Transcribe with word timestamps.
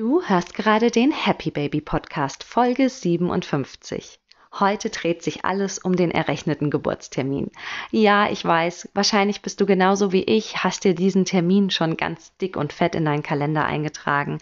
Du 0.00 0.22
hörst 0.22 0.54
gerade 0.54 0.90
den 0.90 1.12
Happy 1.12 1.50
Baby 1.50 1.82
Podcast 1.82 2.42
Folge 2.42 2.88
57. 2.88 4.18
Heute 4.58 4.88
dreht 4.88 5.22
sich 5.22 5.44
alles 5.44 5.78
um 5.78 5.94
den 5.94 6.10
errechneten 6.10 6.70
Geburtstermin. 6.70 7.50
Ja, 7.90 8.30
ich 8.30 8.42
weiß, 8.42 8.88
wahrscheinlich 8.94 9.42
bist 9.42 9.60
du 9.60 9.66
genauso 9.66 10.10
wie 10.10 10.22
ich, 10.22 10.64
hast 10.64 10.84
dir 10.84 10.94
diesen 10.94 11.26
Termin 11.26 11.68
schon 11.68 11.98
ganz 11.98 12.34
dick 12.38 12.56
und 12.56 12.72
fett 12.72 12.94
in 12.94 13.04
deinen 13.04 13.22
Kalender 13.22 13.66
eingetragen. 13.66 14.38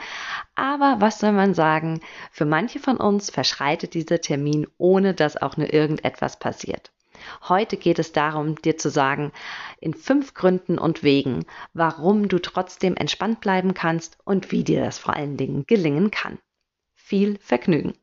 Aber 0.55 0.99
was 1.01 1.19
soll 1.19 1.33
man 1.33 1.55
sagen, 1.55 2.03
für 2.31 2.45
manche 2.45 2.79
von 2.79 2.97
uns 2.97 3.29
verschreitet 3.29 3.95
dieser 3.95 4.21
Termin, 4.21 4.69
ohne 4.79 5.13
dass 5.13 5.37
auch 5.37 5.57
nur 5.57 5.73
irgendetwas 5.73 6.39
passiert. 6.39 6.93
Heute 7.49 7.77
geht 7.77 7.99
es 7.99 8.13
darum, 8.13 8.57
dir 8.57 8.79
zu 8.79 8.91
sagen, 8.91 9.33
in 9.81 9.95
fünf 9.95 10.35
Gründen 10.35 10.79
und 10.79 11.03
Wegen, 11.03 11.45
warum 11.75 12.29
du 12.29 12.39
trotzdem 12.39 12.97
entspannt 12.97 13.41
bleiben 13.41 13.75
kannst 13.75 14.19
und 14.25 14.53
wie 14.53 14.65
dir 14.65 14.85
das 14.85 14.99
vor 14.99 15.15
allen 15.15 15.37
Dingen 15.37 15.65
gelingen 15.67 16.11
kann. 16.11 16.39
Viel 16.95 17.39
Vergnügen! 17.39 17.95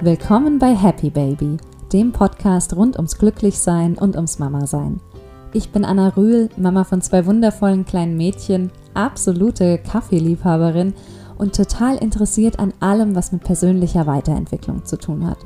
Willkommen 0.00 0.60
bei 0.60 0.74
Happy 0.74 1.10
Baby, 1.10 1.56
dem 1.92 2.12
Podcast 2.12 2.76
rund 2.76 2.96
ums 2.96 3.18
Glücklichsein 3.18 3.98
und 3.98 4.14
ums 4.14 4.38
Mama-Sein. 4.38 5.00
Ich 5.52 5.70
bin 5.70 5.84
Anna 5.84 6.10
Rühl, 6.10 6.50
Mama 6.56 6.84
von 6.84 7.00
zwei 7.00 7.26
wundervollen 7.26 7.84
kleinen 7.84 8.16
Mädchen, 8.16 8.70
absolute 8.94 9.78
Kaffeeliebhaberin 9.78 10.94
und 11.38 11.54
total 11.54 11.96
interessiert 11.96 12.58
an 12.58 12.74
allem, 12.80 13.14
was 13.14 13.32
mit 13.32 13.44
persönlicher 13.44 14.06
Weiterentwicklung 14.06 14.84
zu 14.84 14.98
tun 14.98 15.26
hat. 15.26 15.38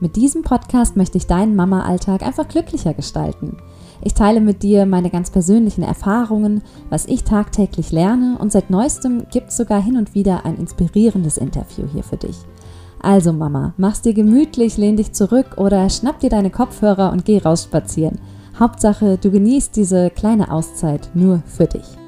Mit 0.00 0.16
diesem 0.16 0.42
Podcast 0.42 0.96
möchte 0.96 1.16
ich 1.16 1.28
deinen 1.28 1.54
Mama-Alltag 1.54 2.22
einfach 2.22 2.48
glücklicher 2.48 2.92
gestalten. 2.92 3.56
Ich 4.02 4.14
teile 4.14 4.40
mit 4.40 4.64
dir 4.64 4.84
meine 4.84 5.10
ganz 5.10 5.30
persönlichen 5.30 5.84
Erfahrungen, 5.84 6.62
was 6.90 7.06
ich 7.06 7.22
tagtäglich 7.22 7.92
lerne 7.92 8.36
und 8.40 8.50
seit 8.50 8.68
neuestem 8.68 9.26
gibt 9.30 9.50
es 9.50 9.56
sogar 9.56 9.80
hin 9.80 9.96
und 9.96 10.14
wieder 10.14 10.44
ein 10.44 10.56
inspirierendes 10.56 11.36
Interview 11.38 11.86
hier 11.92 12.02
für 12.02 12.16
dich. 12.16 12.36
Also 13.00 13.32
Mama, 13.32 13.74
mach's 13.76 14.02
dir 14.02 14.12
gemütlich, 14.12 14.76
lehn 14.76 14.96
dich 14.96 15.12
zurück 15.12 15.56
oder 15.56 15.88
schnapp 15.88 16.18
dir 16.18 16.30
deine 16.30 16.50
Kopfhörer 16.50 17.12
und 17.12 17.24
geh 17.24 17.38
raus 17.38 17.64
spazieren. 17.64 18.18
Hauptsache, 18.58 19.18
du 19.18 19.30
genießt 19.30 19.76
diese 19.76 20.10
kleine 20.10 20.50
Auszeit 20.50 21.10
nur 21.14 21.42
für 21.46 21.66
dich. 21.66 22.01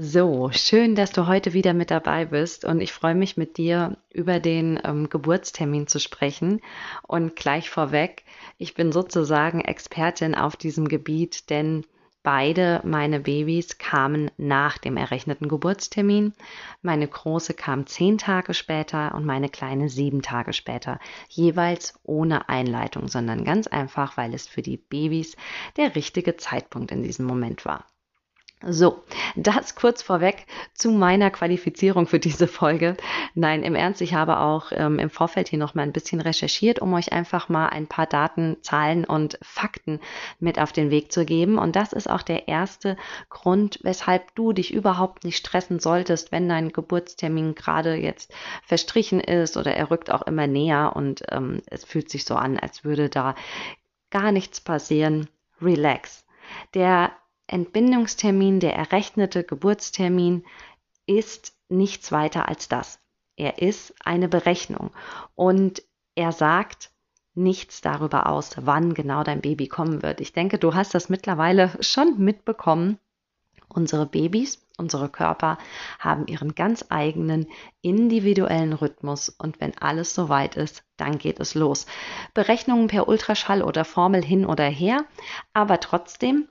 So, 0.00 0.50
schön, 0.52 0.94
dass 0.94 1.10
du 1.10 1.26
heute 1.26 1.54
wieder 1.54 1.74
mit 1.74 1.90
dabei 1.90 2.24
bist 2.24 2.64
und 2.64 2.80
ich 2.80 2.92
freue 2.92 3.16
mich 3.16 3.36
mit 3.36 3.56
dir 3.56 3.98
über 4.12 4.38
den 4.38 4.78
ähm, 4.84 5.08
Geburtstermin 5.08 5.88
zu 5.88 5.98
sprechen. 5.98 6.60
Und 7.02 7.34
gleich 7.34 7.68
vorweg, 7.68 8.22
ich 8.58 8.74
bin 8.74 8.92
sozusagen 8.92 9.60
Expertin 9.60 10.36
auf 10.36 10.54
diesem 10.54 10.86
Gebiet, 10.86 11.50
denn 11.50 11.84
beide 12.22 12.80
meine 12.84 13.18
Babys 13.18 13.78
kamen 13.78 14.30
nach 14.36 14.78
dem 14.78 14.96
errechneten 14.96 15.48
Geburtstermin. 15.48 16.32
Meine 16.80 17.08
große 17.08 17.54
kam 17.54 17.88
zehn 17.88 18.18
Tage 18.18 18.54
später 18.54 19.16
und 19.16 19.24
meine 19.24 19.48
kleine 19.48 19.88
sieben 19.88 20.22
Tage 20.22 20.52
später, 20.52 21.00
jeweils 21.28 21.98
ohne 22.04 22.48
Einleitung, 22.48 23.08
sondern 23.08 23.42
ganz 23.42 23.66
einfach, 23.66 24.16
weil 24.16 24.32
es 24.32 24.46
für 24.46 24.62
die 24.62 24.76
Babys 24.76 25.36
der 25.76 25.96
richtige 25.96 26.36
Zeitpunkt 26.36 26.92
in 26.92 27.02
diesem 27.02 27.26
Moment 27.26 27.64
war. 27.64 27.84
So, 28.66 29.04
das 29.36 29.76
kurz 29.76 30.02
vorweg 30.02 30.44
zu 30.74 30.90
meiner 30.90 31.30
Qualifizierung 31.30 32.08
für 32.08 32.18
diese 32.18 32.48
Folge. 32.48 32.96
Nein, 33.34 33.62
im 33.62 33.76
Ernst, 33.76 34.00
ich 34.00 34.14
habe 34.14 34.40
auch 34.40 34.72
ähm, 34.72 34.98
im 34.98 35.10
Vorfeld 35.10 35.46
hier 35.46 35.60
noch 35.60 35.76
mal 35.76 35.82
ein 35.82 35.92
bisschen 35.92 36.20
recherchiert, 36.20 36.80
um 36.80 36.92
euch 36.94 37.12
einfach 37.12 37.48
mal 37.48 37.68
ein 37.68 37.86
paar 37.86 38.06
Daten, 38.06 38.56
Zahlen 38.62 39.04
und 39.04 39.38
Fakten 39.42 40.00
mit 40.40 40.58
auf 40.58 40.72
den 40.72 40.90
Weg 40.90 41.12
zu 41.12 41.24
geben. 41.24 41.56
Und 41.56 41.76
das 41.76 41.92
ist 41.92 42.10
auch 42.10 42.22
der 42.22 42.48
erste 42.48 42.96
Grund, 43.30 43.78
weshalb 43.82 44.34
du 44.34 44.52
dich 44.52 44.74
überhaupt 44.74 45.22
nicht 45.22 45.36
stressen 45.36 45.78
solltest, 45.78 46.32
wenn 46.32 46.48
dein 46.48 46.72
Geburtstermin 46.72 47.54
gerade 47.54 47.94
jetzt 47.94 48.34
verstrichen 48.64 49.20
ist 49.20 49.56
oder 49.56 49.74
er 49.74 49.92
rückt 49.92 50.10
auch 50.10 50.22
immer 50.22 50.48
näher 50.48 50.94
und 50.96 51.22
ähm, 51.30 51.62
es 51.66 51.84
fühlt 51.84 52.10
sich 52.10 52.24
so 52.24 52.34
an, 52.34 52.58
als 52.58 52.82
würde 52.82 53.08
da 53.08 53.36
gar 54.10 54.32
nichts 54.32 54.60
passieren. 54.60 55.28
Relax. 55.60 56.24
Der 56.74 57.12
Entbindungstermin, 57.48 58.60
der 58.60 58.74
errechnete 58.74 59.42
Geburtstermin, 59.42 60.44
ist 61.06 61.54
nichts 61.68 62.12
weiter 62.12 62.48
als 62.48 62.68
das. 62.68 63.00
Er 63.36 63.58
ist 63.58 63.94
eine 64.04 64.28
Berechnung 64.28 64.90
und 65.34 65.82
er 66.14 66.32
sagt 66.32 66.90
nichts 67.34 67.80
darüber 67.80 68.28
aus, 68.28 68.50
wann 68.60 68.94
genau 68.94 69.22
dein 69.22 69.40
Baby 69.40 69.68
kommen 69.68 70.02
wird. 70.02 70.20
Ich 70.20 70.32
denke, 70.32 70.58
du 70.58 70.74
hast 70.74 70.94
das 70.94 71.08
mittlerweile 71.08 71.70
schon 71.80 72.18
mitbekommen. 72.18 72.98
Unsere 73.68 74.06
Babys, 74.06 74.66
unsere 74.76 75.08
Körper 75.08 75.58
haben 75.98 76.26
ihren 76.26 76.54
ganz 76.54 76.86
eigenen 76.88 77.46
individuellen 77.82 78.72
Rhythmus 78.72 79.28
und 79.28 79.60
wenn 79.60 79.76
alles 79.78 80.14
soweit 80.14 80.56
ist, 80.56 80.84
dann 80.96 81.18
geht 81.18 81.38
es 81.38 81.54
los. 81.54 81.86
Berechnungen 82.34 82.88
per 82.88 83.08
Ultraschall 83.08 83.62
oder 83.62 83.84
Formel 83.84 84.24
hin 84.24 84.46
oder 84.46 84.64
her, 84.64 85.04
aber 85.52 85.80
trotzdem 85.80 86.48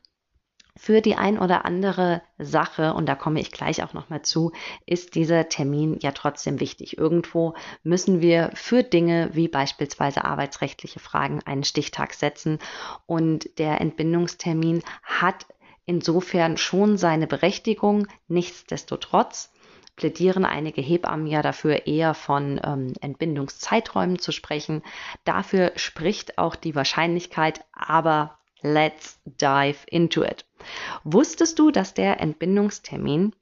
für 0.77 1.01
die 1.01 1.15
ein 1.15 1.39
oder 1.39 1.65
andere 1.65 2.21
Sache, 2.37 2.93
und 2.93 3.07
da 3.07 3.15
komme 3.15 3.39
ich 3.39 3.51
gleich 3.51 3.83
auch 3.83 3.93
nochmal 3.93 4.21
zu, 4.21 4.51
ist 4.85 5.15
dieser 5.15 5.49
Termin 5.49 5.97
ja 6.01 6.11
trotzdem 6.11 6.59
wichtig. 6.59 6.97
Irgendwo 6.97 7.55
müssen 7.83 8.21
wir 8.21 8.51
für 8.53 8.83
Dinge 8.83 9.29
wie 9.33 9.47
beispielsweise 9.47 10.23
arbeitsrechtliche 10.23 10.99
Fragen 10.99 11.41
einen 11.45 11.63
Stichtag 11.63 12.13
setzen 12.13 12.59
und 13.05 13.57
der 13.57 13.81
Entbindungstermin 13.81 14.83
hat 15.03 15.45
insofern 15.85 16.57
schon 16.57 16.97
seine 16.97 17.27
Berechtigung. 17.27 18.07
Nichtsdestotrotz 18.27 19.51
plädieren 19.95 20.45
einige 20.45 20.81
Hebammen 20.81 21.27
ja 21.27 21.41
dafür, 21.41 21.87
eher 21.87 22.13
von 22.13 22.61
ähm, 22.63 22.93
Entbindungszeiträumen 23.01 24.19
zu 24.19 24.31
sprechen. 24.31 24.83
Dafür 25.25 25.71
spricht 25.75 26.37
auch 26.37 26.55
die 26.55 26.75
Wahrscheinlichkeit, 26.75 27.65
aber 27.73 28.37
let's 28.73 29.19
dive 29.25 29.79
into 29.87 30.23
it. 30.23 30.45
Wusstest 31.03 31.59
du, 31.59 31.71
dass 31.71 31.93
der 31.93 32.19
Entbindungstermin, 32.19 33.33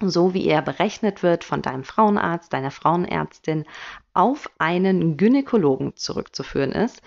so 0.00 0.34
wie 0.34 0.46
er 0.46 0.62
berechnet 0.62 1.22
wird 1.22 1.44
von 1.44 1.62
deinem 1.62 1.84
Frauenarzt, 1.84 2.52
deiner 2.52 2.70
Frauenärztin, 2.70 3.64
auf 4.12 4.50
einen 4.58 5.16
Gynäkologen 5.16 5.96
zurückzuführen 5.96 6.72
ist? 6.72 7.02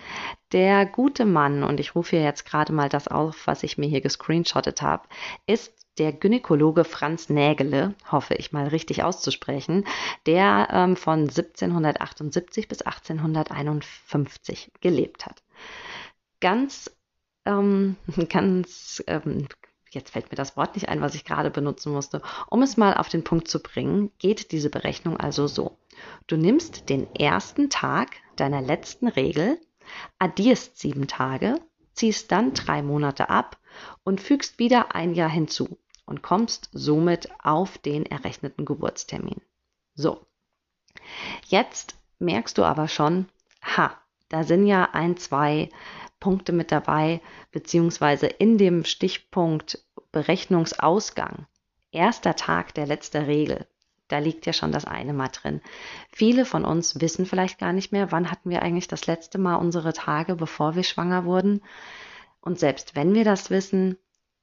Der 0.52 0.86
gute 0.86 1.24
Mann, 1.24 1.62
und 1.62 1.80
ich 1.80 1.94
rufe 1.94 2.16
hier 2.16 2.24
jetzt 2.24 2.44
gerade 2.44 2.72
mal 2.72 2.88
das 2.88 3.08
auf, 3.08 3.46
was 3.46 3.62
ich 3.62 3.78
mir 3.78 3.88
hier 3.88 4.00
gescreenshottet 4.00 4.82
habe, 4.82 5.08
ist 5.46 5.78
der 5.98 6.12
Gynäkologe 6.12 6.84
Franz 6.84 7.28
Nägele, 7.28 7.94
hoffe 8.10 8.34
ich 8.34 8.52
mal 8.52 8.68
richtig 8.68 9.02
auszusprechen, 9.02 9.84
der 10.26 10.68
ähm, 10.70 10.96
von 10.96 11.20
1778 11.22 12.68
bis 12.68 12.82
1851 12.82 14.72
gelebt 14.80 15.26
hat. 15.26 15.42
Ganz 16.40 16.90
ähm, 17.48 17.96
ganz, 18.28 19.02
ähm, 19.06 19.48
jetzt 19.90 20.10
fällt 20.10 20.30
mir 20.30 20.36
das 20.36 20.56
Wort 20.56 20.74
nicht 20.74 20.88
ein, 20.88 21.00
was 21.00 21.14
ich 21.14 21.24
gerade 21.24 21.50
benutzen 21.50 21.92
musste. 21.92 22.22
Um 22.48 22.62
es 22.62 22.76
mal 22.76 22.94
auf 22.94 23.08
den 23.08 23.24
Punkt 23.24 23.48
zu 23.48 23.60
bringen, 23.60 24.12
geht 24.18 24.52
diese 24.52 24.70
Berechnung 24.70 25.16
also 25.16 25.46
so. 25.46 25.78
Du 26.26 26.36
nimmst 26.36 26.88
den 26.88 27.12
ersten 27.14 27.70
Tag 27.70 28.10
deiner 28.36 28.60
letzten 28.60 29.08
Regel, 29.08 29.58
addierst 30.18 30.78
sieben 30.78 31.08
Tage, 31.08 31.56
ziehst 31.94 32.30
dann 32.30 32.54
drei 32.54 32.82
Monate 32.82 33.30
ab 33.30 33.58
und 34.04 34.20
fügst 34.20 34.58
wieder 34.58 34.94
ein 34.94 35.14
Jahr 35.14 35.30
hinzu 35.30 35.78
und 36.06 36.22
kommst 36.22 36.68
somit 36.72 37.28
auf 37.42 37.78
den 37.78 38.06
errechneten 38.06 38.64
Geburtstermin. 38.64 39.40
So. 39.94 40.24
Jetzt 41.46 41.96
merkst 42.18 42.56
du 42.58 42.64
aber 42.64 42.88
schon, 42.88 43.26
ha, 43.62 43.96
da 44.28 44.44
sind 44.44 44.66
ja 44.66 44.90
ein, 44.92 45.16
zwei 45.16 45.70
Punkte 46.20 46.52
mit 46.52 46.72
dabei, 46.72 47.20
beziehungsweise 47.52 48.26
in 48.26 48.58
dem 48.58 48.84
Stichpunkt 48.84 49.84
Berechnungsausgang, 50.12 51.46
erster 51.92 52.34
Tag 52.36 52.74
der 52.74 52.86
letzte 52.86 53.26
Regel, 53.26 53.66
da 54.08 54.18
liegt 54.18 54.46
ja 54.46 54.52
schon 54.52 54.72
das 54.72 54.86
eine 54.86 55.12
mal 55.12 55.28
drin. 55.28 55.60
Viele 56.10 56.46
von 56.46 56.64
uns 56.64 57.00
wissen 57.00 57.26
vielleicht 57.26 57.58
gar 57.58 57.72
nicht 57.72 57.92
mehr, 57.92 58.10
wann 58.10 58.30
hatten 58.30 58.50
wir 58.50 58.62
eigentlich 58.62 58.88
das 58.88 59.06
letzte 59.06 59.38
Mal 59.38 59.56
unsere 59.56 59.92
Tage, 59.92 60.34
bevor 60.34 60.74
wir 60.74 60.82
schwanger 60.82 61.24
wurden. 61.24 61.60
Und 62.40 62.58
selbst 62.58 62.96
wenn 62.96 63.14
wir 63.14 63.24
das 63.24 63.50
wissen, 63.50 63.98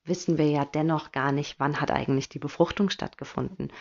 wissen 0.05 0.37
wir 0.37 0.47
ja 0.47 0.65
dennoch 0.65 1.11
gar 1.11 1.31
nicht, 1.31 1.59
wann 1.59 1.81
hat 1.81 1.91
eigentlich 1.91 2.29
die 2.29 2.39
Befruchtung 2.39 2.89
stattgefunden. 2.89 3.71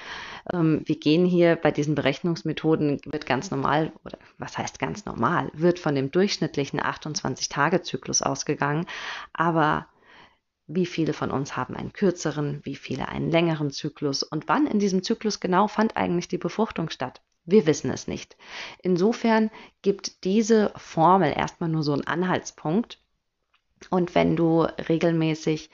Ähm, 0.53 0.83
wir 0.85 0.99
gehen 0.99 1.27
hier 1.27 1.57
bei 1.57 1.71
diesen 1.71 1.95
Berechnungsmethoden, 1.95 3.01
wird 3.05 3.27
ganz 3.27 3.51
normal, 3.51 3.93
oder 4.05 4.19
was 4.39 4.59
heißt 4.59 4.79
ganz 4.79 5.05
normal, 5.05 5.51
wird 5.53 5.79
von 5.79 5.95
dem 5.95 6.11
durchschnittlichen 6.11 6.81
28-Tage-Zyklus 6.81 8.23
ausgegangen, 8.23 8.87
aber 9.33 9.87
wie 10.67 10.87
viele 10.87 11.13
von 11.13 11.31
uns 11.31 11.57
haben 11.57 11.77
einen 11.77 11.93
kürzeren, 11.93 12.61
wie 12.65 12.75
viele 12.75 13.09
einen 13.09 13.31
längeren 13.31 13.71
Zyklus 13.71 14.23
und 14.23 14.49
wann 14.49 14.67
in 14.67 14.79
diesem 14.79 15.03
Zyklus 15.03 15.41
genau 15.41 15.69
fand 15.69 15.97
eigentlich 15.97 16.29
die 16.29 16.39
Befruchtung 16.39 16.89
statt? 16.89 17.21
Wir 17.45 17.67
wissen 17.67 17.91
es 17.91 18.09
nicht. 18.09 18.39
Insofern 18.83 19.51
gibt 19.83 20.25
diese 20.25 20.73
Formel 20.77 21.35
erstmal 21.37 21.69
nur 21.69 21.83
so 21.83 21.93
einen 21.93 22.07
Anhaltspunkt, 22.07 22.99
Und 23.91 24.15
wenn 24.15 24.37
du 24.37 24.63
regelmäßig 24.63 25.71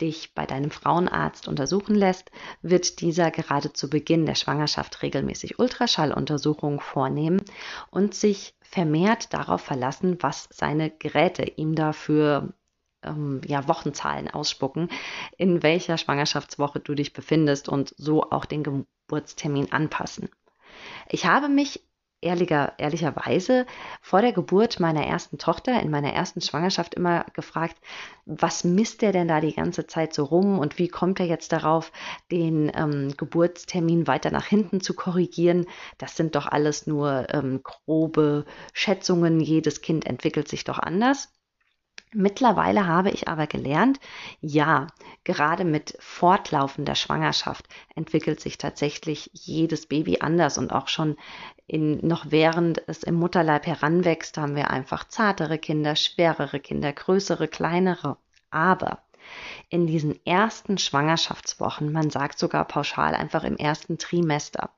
dich 0.00 0.34
bei 0.34 0.46
deinem 0.46 0.70
Frauenarzt 0.70 1.48
untersuchen 1.48 1.94
lässt, 1.94 2.30
wird 2.62 3.00
dieser 3.00 3.30
gerade 3.30 3.72
zu 3.72 3.90
Beginn 3.90 4.26
der 4.26 4.36
Schwangerschaft 4.36 5.02
regelmäßig 5.02 5.58
Ultraschalluntersuchungen 5.58 6.80
vornehmen 6.80 7.42
und 7.90 8.14
sich 8.14 8.54
vermehrt 8.62 9.32
darauf 9.34 9.60
verlassen, 9.60 10.18
was 10.20 10.48
seine 10.52 10.90
Geräte 10.90 11.42
ihm 11.56 11.74
dafür 11.74 12.54
ähm, 13.02 13.40
ja, 13.46 13.66
Wochenzahlen 13.68 14.30
ausspucken, 14.30 14.88
in 15.36 15.62
welcher 15.62 15.98
Schwangerschaftswoche 15.98 16.80
du 16.80 16.94
dich 16.94 17.12
befindest 17.12 17.68
und 17.68 17.94
so 17.96 18.30
auch 18.30 18.44
den 18.44 18.62
Geburtstermin 18.62 19.72
anpassen. 19.72 20.28
Ich 21.08 21.26
habe 21.26 21.48
mich 21.48 21.82
ehrlicher, 22.20 22.72
ehrlicherweise 22.78 23.66
vor 24.00 24.22
der 24.22 24.32
Geburt 24.32 24.80
meiner 24.80 25.06
ersten 25.06 25.38
Tochter 25.38 25.80
in 25.80 25.90
meiner 25.90 26.12
ersten 26.12 26.40
Schwangerschaft 26.40 26.94
immer 26.94 27.24
gefragt, 27.32 27.76
was 28.26 28.64
misst 28.64 29.02
der 29.02 29.12
denn 29.12 29.28
da 29.28 29.40
die 29.40 29.54
ganze 29.54 29.86
Zeit 29.86 30.12
so 30.12 30.24
rum 30.24 30.58
und 30.58 30.78
wie 30.78 30.88
kommt 30.88 31.20
er 31.20 31.26
jetzt 31.26 31.52
darauf, 31.52 31.92
den 32.30 32.70
ähm, 32.74 33.14
Geburtstermin 33.16 34.06
weiter 34.06 34.30
nach 34.30 34.46
hinten 34.46 34.80
zu 34.80 34.94
korrigieren? 34.94 35.66
Das 35.98 36.16
sind 36.16 36.34
doch 36.34 36.46
alles 36.46 36.86
nur 36.86 37.26
ähm, 37.30 37.62
grobe 37.62 38.44
Schätzungen. 38.72 39.40
Jedes 39.40 39.80
Kind 39.80 40.06
entwickelt 40.06 40.48
sich 40.48 40.64
doch 40.64 40.78
anders. 40.78 41.32
Mittlerweile 42.14 42.86
habe 42.86 43.10
ich 43.10 43.28
aber 43.28 43.46
gelernt, 43.46 44.00
ja, 44.40 44.86
gerade 45.24 45.64
mit 45.64 45.96
fortlaufender 46.00 46.94
Schwangerschaft 46.94 47.66
entwickelt 47.94 48.40
sich 48.40 48.56
tatsächlich 48.56 49.30
jedes 49.34 49.86
Baby 49.86 50.18
anders 50.20 50.56
und 50.56 50.72
auch 50.72 50.88
schon 50.88 51.16
in, 51.66 52.06
noch 52.06 52.30
während 52.30 52.82
es 52.88 53.02
im 53.02 53.14
Mutterleib 53.16 53.66
heranwächst, 53.66 54.38
haben 54.38 54.56
wir 54.56 54.70
einfach 54.70 55.06
zartere 55.06 55.58
Kinder, 55.58 55.96
schwerere 55.96 56.60
Kinder, 56.60 56.92
größere, 56.92 57.46
kleinere. 57.46 58.16
Aber 58.50 59.02
in 59.68 59.86
diesen 59.86 60.18
ersten 60.24 60.78
Schwangerschaftswochen, 60.78 61.92
man 61.92 62.08
sagt 62.08 62.38
sogar 62.38 62.64
pauschal 62.64 63.14
einfach 63.14 63.44
im 63.44 63.58
ersten 63.58 63.98
Trimester, 63.98 64.70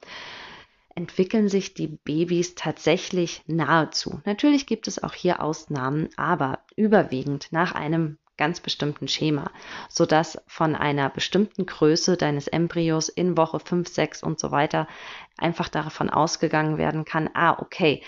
entwickeln 1.01 1.49
sich 1.49 1.73
die 1.73 1.87
Babys 1.87 2.55
tatsächlich 2.55 3.43
nahezu. 3.47 4.21
Natürlich 4.27 4.67
gibt 4.67 4.87
es 4.87 5.03
auch 5.03 5.15
hier 5.15 5.43
Ausnahmen, 5.43 6.11
aber 6.19 6.59
überwiegend 6.77 7.49
nach 7.53 7.73
einem 7.73 8.19
ganz 8.37 8.61
bestimmten 8.61 9.09
Schema, 9.09 9.51
sodass 9.89 10.43
von 10.47 10.77
einer 10.77 11.09
bestimmten 11.09 11.65
Größe 11.65 12.19
deines 12.19 12.49
Embryos 12.49 13.09
in 13.09 13.39
Woche 13.39 13.61
5, 13.61 13.89
6 13.89 14.23
und 14.23 14.39
so 14.39 14.51
weiter 14.51 14.89
einfach 15.39 15.69
davon 15.71 16.11
ausgegangen 16.11 16.77
werden 16.77 17.07
kann, 17.07 17.31
ah, 17.33 17.59
okay, 17.59 18.03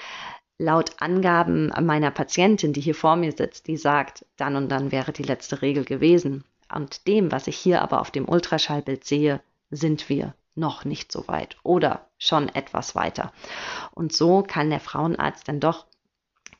laut 0.58 0.92
Angaben 1.00 1.72
meiner 1.80 2.10
Patientin, 2.10 2.74
die 2.74 2.82
hier 2.82 2.94
vor 2.94 3.16
mir 3.16 3.32
sitzt, 3.32 3.68
die 3.68 3.78
sagt, 3.78 4.26
dann 4.36 4.54
und 4.54 4.68
dann 4.68 4.92
wäre 4.92 5.12
die 5.12 5.22
letzte 5.22 5.62
Regel 5.62 5.86
gewesen. 5.86 6.44
Und 6.74 7.06
dem, 7.06 7.32
was 7.32 7.46
ich 7.46 7.56
hier 7.56 7.80
aber 7.80 8.02
auf 8.02 8.10
dem 8.10 8.28
Ultraschallbild 8.28 9.04
sehe, 9.04 9.40
sind 9.70 10.10
wir 10.10 10.34
noch 10.54 10.84
nicht 10.84 11.12
so 11.12 11.28
weit 11.28 11.56
oder 11.62 12.10
schon 12.18 12.48
etwas 12.48 12.94
weiter. 12.94 13.32
Und 13.92 14.12
so 14.12 14.42
kann 14.42 14.70
der 14.70 14.80
Frauenarzt 14.80 15.48
dann 15.48 15.60
doch 15.60 15.86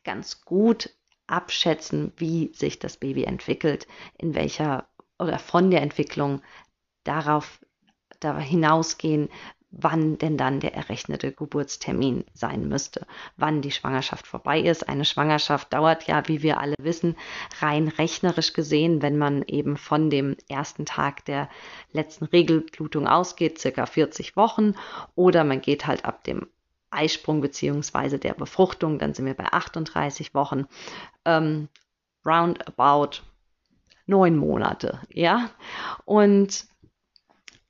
ganz 0.05 0.45
gut 0.45 0.91
abschätzen, 1.27 2.13
wie 2.17 2.53
sich 2.55 2.79
das 2.79 2.97
Baby 2.97 3.25
entwickelt, 3.25 3.87
in 4.19 4.35
welcher 4.35 4.89
oder 5.19 5.39
von 5.39 5.71
der 5.71 5.83
Entwicklung 5.83 6.43
darauf 7.05 7.61
da 8.21 8.39
hinausgehen, 8.39 9.29
wann 9.73 10.19
denn 10.19 10.37
dann 10.37 10.61
der 10.61 10.75
errechnete 10.75 11.33
Geburtstermin 11.33 12.25
sein 12.35 12.69
müsste, 12.69 13.07
wann 13.37 13.63
die 13.63 13.71
Schwangerschaft 13.71 14.27
vorbei 14.27 14.61
ist. 14.61 14.89
Eine 14.89 15.07
Schwangerschaft 15.07 15.73
dauert 15.73 16.07
ja, 16.07 16.29
wie 16.29 16.43
wir 16.43 16.61
alle 16.61 16.77
wissen, 16.79 17.17
rein 17.61 17.89
rechnerisch 17.89 18.53
gesehen, 18.53 19.01
wenn 19.03 19.17
man 19.17 19.43
eben 19.43 19.77
von 19.79 20.11
dem 20.11 20.37
ersten 20.49 20.85
Tag 20.85 21.25
der 21.25 21.49
letzten 21.93 22.27
Regelblutung 22.27 23.09
ausgeht, 23.09 23.59
circa 23.59 23.87
40 23.87 24.37
Wochen, 24.37 24.75
oder 25.15 25.43
man 25.43 25.63
geht 25.63 25.87
halt 25.87 26.05
ab 26.05 26.23
dem 26.25 26.47
Eisprung 26.91 27.41
beziehungsweise 27.41 28.19
der 28.19 28.35
Befruchtung, 28.35 28.99
dann 28.99 29.15
sind 29.15 29.25
wir 29.25 29.35
bei 29.35 29.47
38 29.47 30.35
Wochen, 30.35 30.67
ähm, 31.25 31.69
roundabout 32.27 33.23
neun 34.07 34.37
Monate, 34.37 35.01
ja. 35.09 35.49
Und 36.05 36.67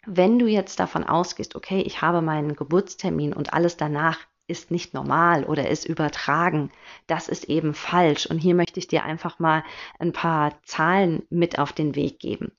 wenn 0.06 0.38
du 0.38 0.46
jetzt 0.46 0.80
davon 0.80 1.04
ausgehst, 1.04 1.54
okay, 1.54 1.80
ich 1.80 2.02
habe 2.02 2.22
meinen 2.22 2.56
Geburtstermin 2.56 3.32
und 3.32 3.52
alles 3.54 3.76
danach 3.76 4.18
ist 4.48 4.70
nicht 4.70 4.92
normal 4.92 5.44
oder 5.44 5.68
ist 5.68 5.84
übertragen, 5.86 6.70
das 7.06 7.28
ist 7.28 7.44
eben 7.44 7.74
falsch. 7.74 8.26
Und 8.26 8.38
hier 8.38 8.54
möchte 8.54 8.80
ich 8.80 8.88
dir 8.88 9.04
einfach 9.04 9.38
mal 9.38 9.64
ein 9.98 10.12
paar 10.12 10.60
Zahlen 10.64 11.22
mit 11.30 11.58
auf 11.58 11.72
den 11.72 11.94
Weg 11.94 12.18
geben. 12.18 12.52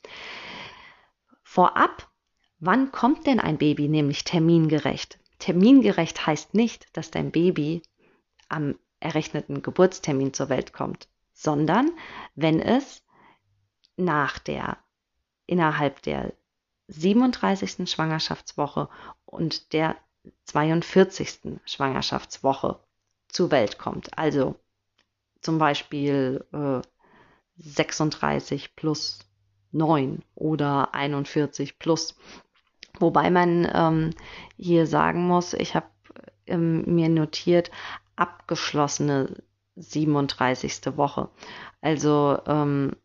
Vorab, 1.43 2.09
wann 2.59 2.91
kommt 2.91 3.27
denn 3.27 3.39
ein 3.39 3.57
Baby 3.57 3.89
nämlich 3.89 4.23
termingerecht? 4.23 5.19
Termingerecht 5.39 6.25
heißt 6.25 6.53
nicht, 6.53 6.87
dass 6.97 7.11
dein 7.11 7.31
Baby 7.31 7.81
am 8.47 8.79
errechneten 9.01 9.61
Geburtstermin 9.61 10.33
zur 10.33 10.47
Welt 10.47 10.71
kommt, 10.71 11.09
sondern 11.33 11.91
wenn 12.35 12.61
es 12.61 13.03
nach 13.97 14.39
der 14.39 14.77
innerhalb 15.45 16.01
der 16.03 16.33
37. 16.87 17.89
Schwangerschaftswoche 17.89 18.89
und 19.25 19.73
der 19.73 19.95
42. 20.45 21.59
Schwangerschaftswoche 21.65 22.79
zur 23.27 23.51
Welt 23.51 23.77
kommt. 23.77 24.17
Also 24.17 24.55
zum 25.41 25.57
Beispiel 25.57 26.45
äh, 26.53 26.81
36 27.57 28.75
plus 28.75 29.19
9 29.71 30.23
oder 30.35 30.93
41 30.93 31.79
plus. 31.79 32.15
Wobei 32.99 33.29
man 33.29 33.69
ähm, 33.73 34.11
hier 34.57 34.87
sagen 34.87 35.27
muss, 35.27 35.53
ich 35.53 35.75
habe 35.75 35.87
ähm, 36.45 36.83
mir 36.85 37.09
notiert, 37.09 37.71
abgeschlossene 38.15 39.43
37. 39.75 40.95
Woche. 40.97 41.29
Also 41.81 42.39
ähm, 42.45 42.95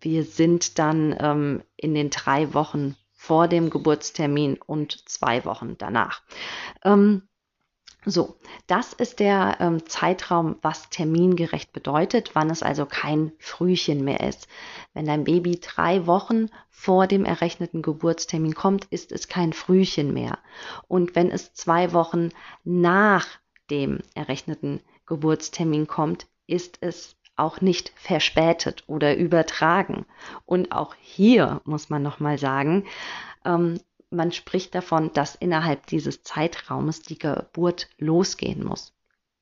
wir 0.00 0.24
sind 0.24 0.78
dann 0.78 1.16
ähm, 1.18 1.62
in 1.76 1.94
den 1.94 2.10
drei 2.10 2.54
Wochen 2.54 2.96
vor 3.12 3.48
dem 3.48 3.70
Geburtstermin 3.70 4.58
und 4.64 5.08
zwei 5.08 5.44
Wochen 5.44 5.76
danach. 5.78 6.22
Ähm, 6.84 7.22
so, 8.04 8.36
das 8.68 8.92
ist 8.92 9.18
der 9.18 9.58
ähm, 9.60 9.84
Zeitraum, 9.86 10.56
was 10.62 10.88
termingerecht 10.88 11.72
bedeutet, 11.72 12.30
wann 12.34 12.48
es 12.48 12.62
also 12.62 12.86
kein 12.86 13.32
Frühchen 13.38 14.04
mehr 14.04 14.20
ist. 14.20 14.48
Wenn 14.94 15.04
dein 15.04 15.24
Baby 15.24 15.60
drei 15.60 16.06
Wochen 16.06 16.48
vor 16.70 17.06
dem 17.06 17.24
errechneten 17.24 17.82
Geburtstermin 17.82 18.54
kommt, 18.54 18.86
ist 18.86 19.12
es 19.12 19.28
kein 19.28 19.52
Frühchen 19.52 20.14
mehr. 20.14 20.38
Und 20.86 21.16
wenn 21.16 21.30
es 21.30 21.52
zwei 21.52 21.92
Wochen 21.92 22.30
nach 22.64 23.26
dem 23.68 23.98
errechneten 24.14 24.80
Geburtstermin 25.04 25.86
kommt, 25.86 26.26
ist 26.46 26.78
es 26.80 27.16
auch 27.38 27.60
nicht 27.60 27.92
verspätet 27.96 28.84
oder 28.86 29.16
übertragen. 29.16 30.06
Und 30.46 30.72
auch 30.72 30.94
hier 31.00 31.60
muss 31.64 31.90
man 31.90 32.02
nochmal 32.02 32.38
sagen, 32.38 32.84
ähm, 33.44 33.80
man 34.10 34.32
spricht 34.32 34.74
davon, 34.74 35.12
dass 35.12 35.34
innerhalb 35.34 35.86
dieses 35.86 36.22
Zeitraumes 36.22 37.02
die 37.02 37.18
Geburt 37.18 37.88
losgehen 37.98 38.64
muss. 38.64 38.94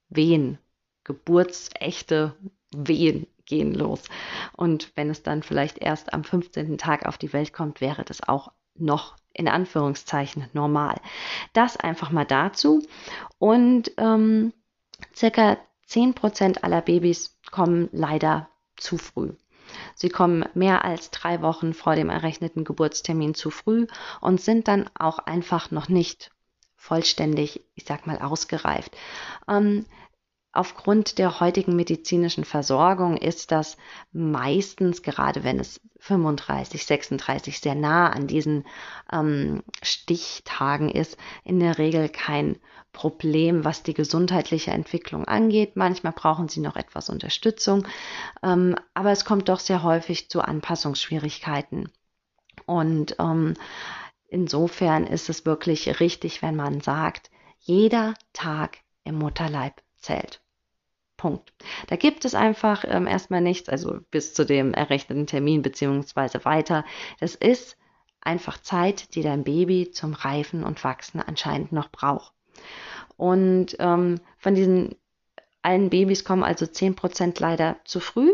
Wehen, 0.08 0.58
geburtsechte 1.04 2.34
Wehen 2.74 3.26
gehen 3.44 3.74
los. 3.74 4.02
Und 4.56 4.92
wenn 4.96 5.08
es 5.08 5.22
dann 5.22 5.42
vielleicht 5.42 5.78
erst 5.78 6.12
am 6.12 6.24
15. 6.24 6.78
Tag 6.78 7.06
auf 7.06 7.16
die 7.16 7.32
Welt 7.32 7.52
kommt, 7.52 7.80
wäre 7.80 8.04
das 8.04 8.26
auch 8.26 8.52
noch 8.74 9.16
in 9.32 9.48
Anführungszeichen 9.48 10.48
normal. 10.52 10.96
Das 11.52 11.76
einfach 11.76 12.10
mal 12.10 12.24
dazu. 12.24 12.82
Und 13.38 13.92
ähm, 13.98 14.52
circa 15.14 15.58
10% 15.88 16.62
aller 16.62 16.82
Babys 16.82 17.38
kommen 17.50 17.88
leider 17.92 18.48
zu 18.76 18.98
früh. 18.98 19.32
Sie 19.94 20.08
kommen 20.08 20.44
mehr 20.54 20.84
als 20.84 21.10
drei 21.10 21.42
Wochen 21.42 21.74
vor 21.74 21.96
dem 21.96 22.08
errechneten 22.08 22.64
Geburtstermin 22.64 23.34
zu 23.34 23.50
früh 23.50 23.86
und 24.20 24.40
sind 24.40 24.68
dann 24.68 24.88
auch 24.94 25.18
einfach 25.18 25.70
noch 25.70 25.88
nicht 25.88 26.30
vollständig, 26.76 27.64
ich 27.74 27.84
sag 27.84 28.06
mal, 28.06 28.18
ausgereift. 28.18 28.96
Ähm, 29.48 29.86
Aufgrund 30.56 31.18
der 31.18 31.38
heutigen 31.38 31.76
medizinischen 31.76 32.46
Versorgung 32.46 33.18
ist 33.18 33.52
das 33.52 33.76
meistens, 34.12 35.02
gerade 35.02 35.44
wenn 35.44 35.60
es 35.60 35.82
35, 35.98 36.86
36 36.86 37.60
sehr 37.60 37.74
nah 37.74 38.08
an 38.08 38.26
diesen 38.26 38.64
ähm, 39.12 39.62
Stichtagen 39.82 40.88
ist, 40.88 41.18
in 41.44 41.60
der 41.60 41.76
Regel 41.76 42.08
kein 42.08 42.56
Problem, 42.96 43.62
was 43.62 43.82
die 43.82 43.92
gesundheitliche 43.92 44.70
Entwicklung 44.70 45.26
angeht. 45.26 45.76
Manchmal 45.76 46.14
brauchen 46.14 46.48
sie 46.48 46.60
noch 46.60 46.76
etwas 46.76 47.10
Unterstützung, 47.10 47.86
ähm, 48.42 48.74
aber 48.94 49.12
es 49.12 49.26
kommt 49.26 49.50
doch 49.50 49.60
sehr 49.60 49.82
häufig 49.82 50.30
zu 50.30 50.40
Anpassungsschwierigkeiten. 50.40 51.92
Und 52.64 53.16
ähm, 53.18 53.52
insofern 54.28 55.06
ist 55.06 55.28
es 55.28 55.44
wirklich 55.44 56.00
richtig, 56.00 56.40
wenn 56.40 56.56
man 56.56 56.80
sagt, 56.80 57.30
jeder 57.60 58.14
Tag 58.32 58.78
im 59.04 59.16
Mutterleib 59.16 59.82
zählt. 59.98 60.40
Punkt. 61.18 61.52
Da 61.88 61.96
gibt 61.96 62.24
es 62.24 62.34
einfach 62.34 62.84
ähm, 62.88 63.06
erstmal 63.06 63.42
nichts, 63.42 63.68
also 63.68 64.00
bis 64.10 64.32
zu 64.32 64.46
dem 64.46 64.72
errechneten 64.72 65.26
Termin 65.26 65.60
beziehungsweise 65.60 66.46
weiter. 66.46 66.82
Das 67.20 67.34
ist 67.34 67.76
einfach 68.22 68.58
Zeit, 68.62 69.14
die 69.14 69.22
dein 69.22 69.44
Baby 69.44 69.90
zum 69.90 70.14
Reifen 70.14 70.64
und 70.64 70.82
Wachsen 70.82 71.20
anscheinend 71.20 71.72
noch 71.72 71.90
braucht. 71.90 72.35
Und 73.16 73.76
ähm, 73.78 74.20
von 74.38 74.54
diesen 74.54 74.96
allen 75.62 75.90
Babys 75.90 76.24
kommen 76.24 76.44
also 76.44 76.64
10% 76.64 77.40
leider 77.40 77.76
zu 77.84 78.00
früh 78.00 78.32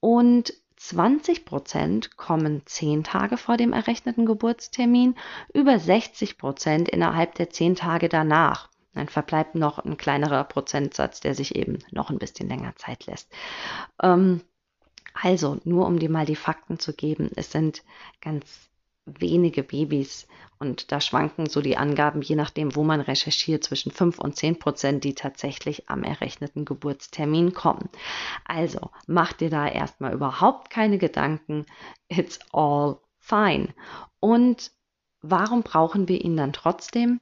und 0.00 0.52
20% 0.78 2.16
kommen 2.16 2.62
10 2.64 3.04
Tage 3.04 3.36
vor 3.36 3.56
dem 3.56 3.72
errechneten 3.72 4.26
Geburtstermin, 4.26 5.16
über 5.52 5.72
60% 5.72 6.88
innerhalb 6.88 7.34
der 7.34 7.50
10 7.50 7.76
Tage 7.76 8.08
danach. 8.08 8.68
Dann 8.94 9.08
verbleibt 9.08 9.54
noch 9.54 9.78
ein 9.78 9.96
kleinerer 9.96 10.44
Prozentsatz, 10.44 11.20
der 11.20 11.34
sich 11.34 11.54
eben 11.56 11.78
noch 11.90 12.10
ein 12.10 12.18
bisschen 12.18 12.48
länger 12.48 12.74
Zeit 12.76 13.06
lässt. 13.06 13.30
Ähm, 14.02 14.40
also, 15.14 15.58
nur 15.64 15.86
um 15.86 15.98
dir 15.98 16.10
mal 16.10 16.26
die 16.26 16.36
Fakten 16.36 16.78
zu 16.78 16.92
geben, 16.92 17.30
es 17.34 17.50
sind 17.50 17.82
ganz 18.20 18.67
wenige 19.18 19.62
Babys 19.62 20.26
und 20.58 20.90
da 20.90 21.00
schwanken 21.00 21.46
so 21.46 21.60
die 21.60 21.76
Angaben, 21.76 22.20
je 22.20 22.34
nachdem, 22.34 22.74
wo 22.74 22.82
man 22.82 23.00
recherchiert, 23.00 23.62
zwischen 23.62 23.92
5 23.92 24.18
und 24.18 24.34
10 24.34 24.58
Prozent, 24.58 25.04
die 25.04 25.14
tatsächlich 25.14 25.88
am 25.88 26.02
errechneten 26.02 26.64
Geburtstermin 26.64 27.52
kommen. 27.52 27.88
Also 28.44 28.90
mach 29.06 29.32
dir 29.32 29.50
da 29.50 29.68
erstmal 29.68 30.12
überhaupt 30.12 30.70
keine 30.70 30.98
Gedanken. 30.98 31.64
It's 32.08 32.40
all 32.52 32.98
fine. 33.18 33.68
Und 34.18 34.72
warum 35.22 35.62
brauchen 35.62 36.08
wir 36.08 36.24
ihn 36.24 36.36
dann 36.36 36.52
trotzdem? 36.52 37.20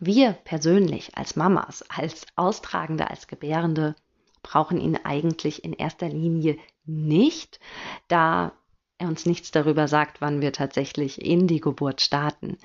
Wir 0.00 0.32
persönlich 0.32 1.16
als 1.16 1.36
Mamas, 1.36 1.84
als 1.90 2.26
Austragende, 2.36 3.10
als 3.10 3.26
Gebärende 3.26 3.94
brauchen 4.42 4.80
ihn 4.80 4.98
eigentlich 5.04 5.64
in 5.64 5.72
erster 5.72 6.08
Linie 6.08 6.56
nicht, 6.86 7.60
da 8.06 8.52
er 8.98 9.08
uns 9.08 9.26
nichts 9.26 9.50
darüber 9.50 9.88
sagt, 9.88 10.20
wann 10.20 10.40
wir 10.40 10.52
tatsächlich 10.52 11.22
in 11.24 11.46
die 11.46 11.60
Geburt 11.60 12.00
starten. 12.00 12.58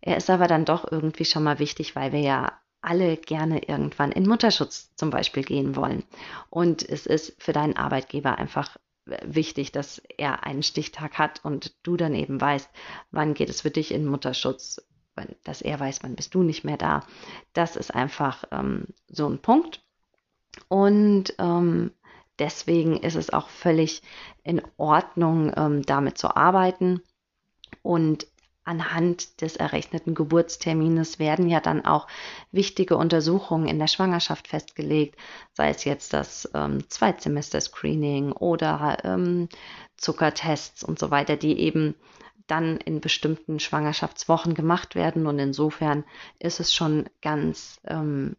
Er 0.00 0.16
ist 0.16 0.30
aber 0.30 0.48
dann 0.48 0.64
doch 0.64 0.90
irgendwie 0.90 1.24
schon 1.24 1.44
mal 1.44 1.58
wichtig, 1.58 1.96
weil 1.96 2.12
wir 2.12 2.20
ja 2.20 2.52
alle 2.80 3.16
gerne 3.16 3.66
irgendwann 3.66 4.12
in 4.12 4.28
Mutterschutz 4.28 4.94
zum 4.96 5.10
Beispiel 5.10 5.42
gehen 5.42 5.76
wollen. 5.76 6.04
Und 6.50 6.86
es 6.86 7.06
ist 7.06 7.42
für 7.42 7.52
deinen 7.52 7.76
Arbeitgeber 7.76 8.36
einfach 8.38 8.76
wichtig, 9.06 9.72
dass 9.72 10.02
er 10.16 10.44
einen 10.44 10.62
Stichtag 10.62 11.18
hat 11.18 11.44
und 11.44 11.74
du 11.82 11.96
dann 11.96 12.14
eben 12.14 12.40
weißt, 12.40 12.68
wann 13.10 13.34
geht 13.34 13.48
es 13.48 13.62
für 13.62 13.70
dich 13.70 13.92
in 13.92 14.06
Mutterschutz, 14.06 14.86
dass 15.44 15.62
er 15.62 15.78
weiß, 15.78 16.00
wann 16.02 16.16
bist 16.16 16.34
du 16.34 16.42
nicht 16.42 16.64
mehr 16.64 16.76
da. 16.76 17.06
Das 17.52 17.76
ist 17.76 17.94
einfach 17.94 18.44
ähm, 18.50 18.86
so 19.08 19.28
ein 19.28 19.40
Punkt. 19.40 19.82
Und 20.68 21.34
ähm, 21.38 21.92
deswegen 22.38 22.96
ist 22.96 23.16
es 23.16 23.30
auch 23.30 23.48
völlig 23.48 24.02
in 24.42 24.62
Ordnung, 24.76 25.52
ähm, 25.56 25.82
damit 25.82 26.18
zu 26.18 26.36
arbeiten. 26.36 27.02
Und 27.82 28.26
anhand 28.64 29.42
des 29.42 29.56
errechneten 29.56 30.14
Geburtstermines 30.14 31.18
werden 31.18 31.48
ja 31.48 31.60
dann 31.60 31.84
auch 31.84 32.06
wichtige 32.50 32.96
Untersuchungen 32.96 33.68
in 33.68 33.78
der 33.78 33.88
Schwangerschaft 33.88 34.48
festgelegt, 34.48 35.16
sei 35.52 35.68
es 35.68 35.84
jetzt 35.84 36.12
das 36.12 36.48
ähm, 36.54 36.88
Zweitsemester-Screening 36.88 38.32
oder 38.32 38.98
ähm, 39.04 39.48
Zuckertests 39.96 40.82
und 40.82 40.98
so 40.98 41.10
weiter, 41.10 41.36
die 41.36 41.58
eben 41.60 41.94
dann 42.46 42.76
in 42.78 43.00
bestimmten 43.00 43.58
Schwangerschaftswochen 43.60 44.54
gemacht 44.54 44.94
werden. 44.94 45.26
Und 45.26 45.38
insofern 45.38 46.04
ist 46.38 46.60
es 46.60 46.74
schon 46.74 47.08
ganz 47.22 47.80
ähm, 47.86 48.36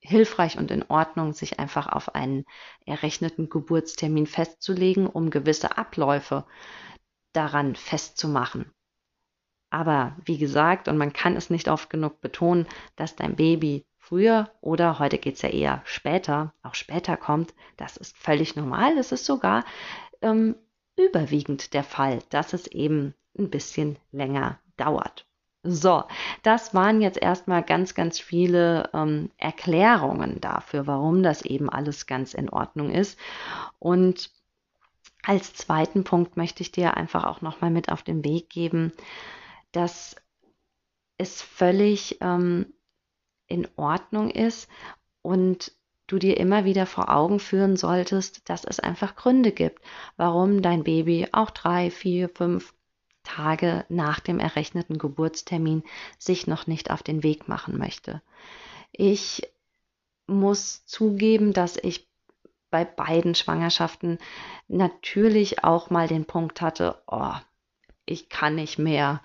hilfreich 0.00 0.58
und 0.58 0.70
in 0.70 0.84
Ordnung, 0.88 1.32
sich 1.32 1.58
einfach 1.58 1.86
auf 1.88 2.14
einen 2.14 2.44
errechneten 2.86 3.48
Geburtstermin 3.48 4.26
festzulegen, 4.26 5.06
um 5.06 5.30
gewisse 5.30 5.76
Abläufe 5.76 6.44
daran 7.32 7.76
festzumachen. 7.76 8.72
Aber 9.70 10.16
wie 10.24 10.38
gesagt, 10.38 10.88
und 10.88 10.96
man 10.96 11.12
kann 11.12 11.36
es 11.36 11.50
nicht 11.50 11.68
oft 11.68 11.90
genug 11.90 12.20
betonen, 12.20 12.66
dass 12.96 13.16
dein 13.16 13.36
Baby 13.36 13.84
früher 13.98 14.50
oder 14.62 14.98
heute 14.98 15.18
geht 15.18 15.34
es 15.34 15.42
ja 15.42 15.50
eher 15.50 15.82
später, 15.84 16.54
auch 16.62 16.74
später 16.74 17.16
kommt, 17.18 17.54
das 17.76 17.98
ist 17.98 18.16
völlig 18.16 18.56
normal. 18.56 18.96
Das 18.96 19.12
ist 19.12 19.26
sogar 19.26 19.64
ähm, 20.22 20.56
überwiegend 20.96 21.74
der 21.74 21.84
Fall, 21.84 22.22
dass 22.30 22.54
es 22.54 22.66
eben 22.68 23.14
ein 23.38 23.50
bisschen 23.50 23.98
länger 24.10 24.58
dauert. 24.78 25.27
So, 25.64 26.04
das 26.42 26.72
waren 26.72 27.00
jetzt 27.00 27.18
erstmal 27.18 27.62
ganz, 27.62 27.94
ganz 27.94 28.20
viele 28.20 28.90
ähm, 28.94 29.30
Erklärungen 29.38 30.40
dafür, 30.40 30.86
warum 30.86 31.22
das 31.22 31.42
eben 31.42 31.68
alles 31.68 32.06
ganz 32.06 32.32
in 32.32 32.48
Ordnung 32.48 32.90
ist. 32.90 33.18
Und 33.78 34.30
als 35.24 35.54
zweiten 35.54 36.04
Punkt 36.04 36.36
möchte 36.36 36.62
ich 36.62 36.70
dir 36.70 36.96
einfach 36.96 37.24
auch 37.24 37.40
nochmal 37.40 37.70
mit 37.70 37.90
auf 37.90 38.02
den 38.02 38.24
Weg 38.24 38.48
geben, 38.50 38.92
dass 39.72 40.16
es 41.18 41.42
völlig 41.42 42.18
ähm, 42.20 42.72
in 43.48 43.66
Ordnung 43.76 44.30
ist 44.30 44.70
und 45.22 45.72
du 46.06 46.18
dir 46.18 46.38
immer 46.38 46.64
wieder 46.64 46.86
vor 46.86 47.10
Augen 47.10 47.40
führen 47.40 47.76
solltest, 47.76 48.48
dass 48.48 48.64
es 48.64 48.80
einfach 48.80 49.16
Gründe 49.16 49.52
gibt, 49.52 49.82
warum 50.16 50.62
dein 50.62 50.84
Baby 50.84 51.28
auch 51.32 51.50
drei, 51.50 51.90
vier, 51.90 52.28
fünf 52.28 52.74
Tage 53.28 53.84
nach 53.88 54.20
dem 54.20 54.40
errechneten 54.40 54.98
Geburtstermin 54.98 55.84
sich 56.18 56.46
noch 56.46 56.66
nicht 56.66 56.90
auf 56.90 57.02
den 57.02 57.22
Weg 57.22 57.46
machen 57.46 57.76
möchte. 57.76 58.22
Ich 58.90 59.42
muss 60.26 60.86
zugeben, 60.86 61.52
dass 61.52 61.76
ich 61.76 62.08
bei 62.70 62.84
beiden 62.84 63.34
Schwangerschaften 63.34 64.18
natürlich 64.66 65.62
auch 65.64 65.90
mal 65.90 66.08
den 66.08 66.24
Punkt 66.24 66.60
hatte, 66.60 67.00
oh, 67.06 67.34
ich 68.06 68.28
kann 68.28 68.54
nicht 68.54 68.78
mehr, 68.78 69.22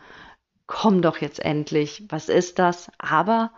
komm 0.68 1.02
doch 1.02 1.18
jetzt 1.18 1.40
endlich, 1.40 2.04
was 2.10 2.30
ist 2.30 2.60
das? 2.60 2.92
Aber 2.98 3.52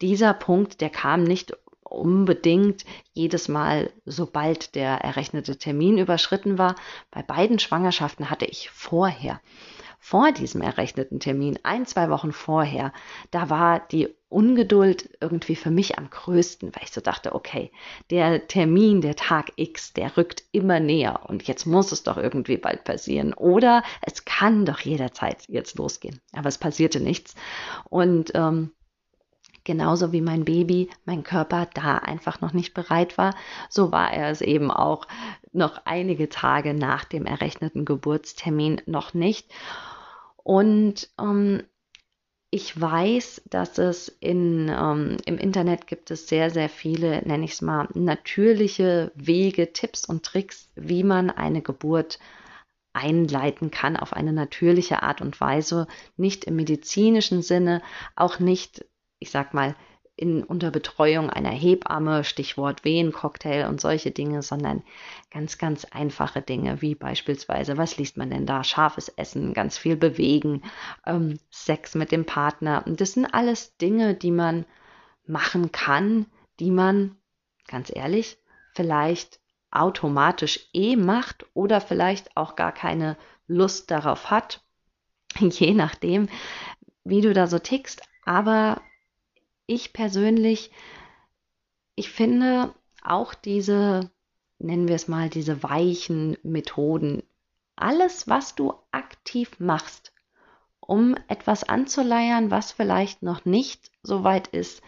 dieser 0.00 0.34
Punkt, 0.34 0.80
der 0.80 0.90
kam 0.90 1.24
nicht 1.24 1.56
unbedingt 1.82 2.84
jedes 3.12 3.48
Mal, 3.48 3.92
sobald 4.04 4.74
der 4.74 4.98
errechnete 4.98 5.58
Termin 5.58 5.98
überschritten 5.98 6.56
war. 6.56 6.76
Bei 7.10 7.22
beiden 7.22 7.58
Schwangerschaften 7.58 8.30
hatte 8.30 8.46
ich 8.46 8.70
vorher 8.70 9.40
vor 10.02 10.32
diesem 10.32 10.62
errechneten 10.62 11.20
Termin, 11.20 11.58
ein, 11.62 11.84
zwei 11.84 12.08
Wochen 12.08 12.32
vorher, 12.32 12.92
da 13.30 13.50
war 13.50 13.80
die 13.80 14.08
Ungeduld 14.30 15.10
irgendwie 15.20 15.56
für 15.56 15.70
mich 15.70 15.98
am 15.98 16.08
größten, 16.08 16.74
weil 16.74 16.84
ich 16.84 16.92
so 16.92 17.00
dachte, 17.00 17.34
okay, 17.34 17.70
der 18.10 18.46
Termin, 18.48 19.02
der 19.02 19.14
Tag 19.14 19.52
X, 19.56 19.92
der 19.92 20.16
rückt 20.16 20.44
immer 20.52 20.80
näher 20.80 21.28
und 21.28 21.46
jetzt 21.46 21.66
muss 21.66 21.92
es 21.92 22.02
doch 22.02 22.16
irgendwie 22.16 22.56
bald 22.56 22.84
passieren. 22.84 23.34
Oder 23.34 23.82
es 24.02 24.24
kann 24.24 24.64
doch 24.64 24.80
jederzeit 24.80 25.44
jetzt 25.48 25.76
losgehen. 25.76 26.20
Aber 26.32 26.48
es 26.48 26.58
passierte 26.58 27.00
nichts. 27.00 27.34
Und 27.90 28.30
ähm, 28.34 28.70
genauso 29.64 30.12
wie 30.12 30.20
mein 30.20 30.44
Baby, 30.44 30.90
mein 31.04 31.22
Körper 31.22 31.68
da 31.74 31.96
einfach 31.98 32.40
noch 32.40 32.52
nicht 32.52 32.74
bereit 32.74 33.18
war, 33.18 33.34
so 33.68 33.92
war 33.92 34.12
er 34.12 34.30
es 34.30 34.40
eben 34.40 34.70
auch 34.70 35.06
noch 35.52 35.82
einige 35.84 36.28
Tage 36.28 36.74
nach 36.74 37.04
dem 37.04 37.26
errechneten 37.26 37.84
Geburtstermin 37.84 38.80
noch 38.86 39.14
nicht. 39.14 39.52
Und 40.36 41.08
ähm, 41.20 41.62
ich 42.50 42.78
weiß, 42.78 43.42
dass 43.48 43.78
es 43.78 44.08
in, 44.08 44.68
ähm, 44.68 45.18
im 45.24 45.38
Internet 45.38 45.86
gibt 45.86 46.10
es 46.10 46.26
sehr, 46.26 46.50
sehr 46.50 46.68
viele, 46.68 47.22
nenne 47.22 47.44
ich 47.44 47.52
es 47.52 47.62
mal, 47.62 47.88
natürliche 47.94 49.12
Wege, 49.14 49.72
Tipps 49.72 50.04
und 50.04 50.24
Tricks, 50.24 50.68
wie 50.74 51.04
man 51.04 51.30
eine 51.30 51.62
Geburt 51.62 52.18
einleiten 52.92 53.70
kann 53.70 53.96
auf 53.96 54.12
eine 54.12 54.32
natürliche 54.32 55.04
Art 55.04 55.20
und 55.20 55.40
Weise, 55.40 55.86
nicht 56.16 56.44
im 56.44 56.56
medizinischen 56.56 57.42
Sinne, 57.42 57.82
auch 58.16 58.40
nicht, 58.40 58.84
ich 59.20 59.30
sag 59.30 59.54
mal, 59.54 59.76
in, 60.20 60.44
unter 60.44 60.70
Betreuung 60.70 61.30
einer 61.30 61.50
Hebamme, 61.50 62.24
Stichwort 62.24 62.84
Wehencocktail 62.84 63.66
und 63.68 63.80
solche 63.80 64.10
Dinge, 64.10 64.42
sondern 64.42 64.82
ganz, 65.30 65.56
ganz 65.56 65.86
einfache 65.86 66.42
Dinge, 66.42 66.82
wie 66.82 66.94
beispielsweise, 66.94 67.78
was 67.78 67.96
liest 67.96 68.18
man 68.18 68.28
denn 68.28 68.44
da? 68.44 68.62
Scharfes 68.62 69.08
Essen, 69.08 69.54
ganz 69.54 69.78
viel 69.78 69.96
bewegen, 69.96 70.62
ähm, 71.06 71.38
Sex 71.50 71.94
mit 71.94 72.12
dem 72.12 72.26
Partner. 72.26 72.82
Und 72.86 73.00
das 73.00 73.12
sind 73.12 73.32
alles 73.32 73.78
Dinge, 73.78 74.14
die 74.14 74.30
man 74.30 74.66
machen 75.26 75.72
kann, 75.72 76.26
die 76.58 76.70
man, 76.70 77.16
ganz 77.66 77.90
ehrlich, 77.94 78.36
vielleicht 78.74 79.40
automatisch 79.70 80.68
eh 80.74 80.96
macht 80.96 81.46
oder 81.54 81.80
vielleicht 81.80 82.36
auch 82.36 82.56
gar 82.56 82.72
keine 82.72 83.16
Lust 83.46 83.90
darauf 83.90 84.30
hat, 84.30 84.62
je 85.38 85.72
nachdem, 85.72 86.28
wie 87.04 87.22
du 87.22 87.32
da 87.32 87.46
so 87.46 87.58
tickst. 87.58 88.02
Aber 88.26 88.82
ich 89.70 89.92
persönlich, 89.92 90.72
ich 91.94 92.10
finde 92.10 92.74
auch 93.04 93.34
diese, 93.34 94.10
nennen 94.58 94.88
wir 94.88 94.96
es 94.96 95.06
mal, 95.06 95.30
diese 95.30 95.62
weichen 95.62 96.36
Methoden, 96.42 97.22
alles, 97.76 98.28
was 98.28 98.56
du 98.56 98.74
aktiv 98.90 99.60
machst, 99.60 100.12
um 100.80 101.14
etwas 101.28 101.62
anzuleiern, 101.62 102.50
was 102.50 102.72
vielleicht 102.72 103.22
noch 103.22 103.44
nicht 103.44 103.92
so 104.02 104.24
weit 104.24 104.48
ist, 104.48 104.82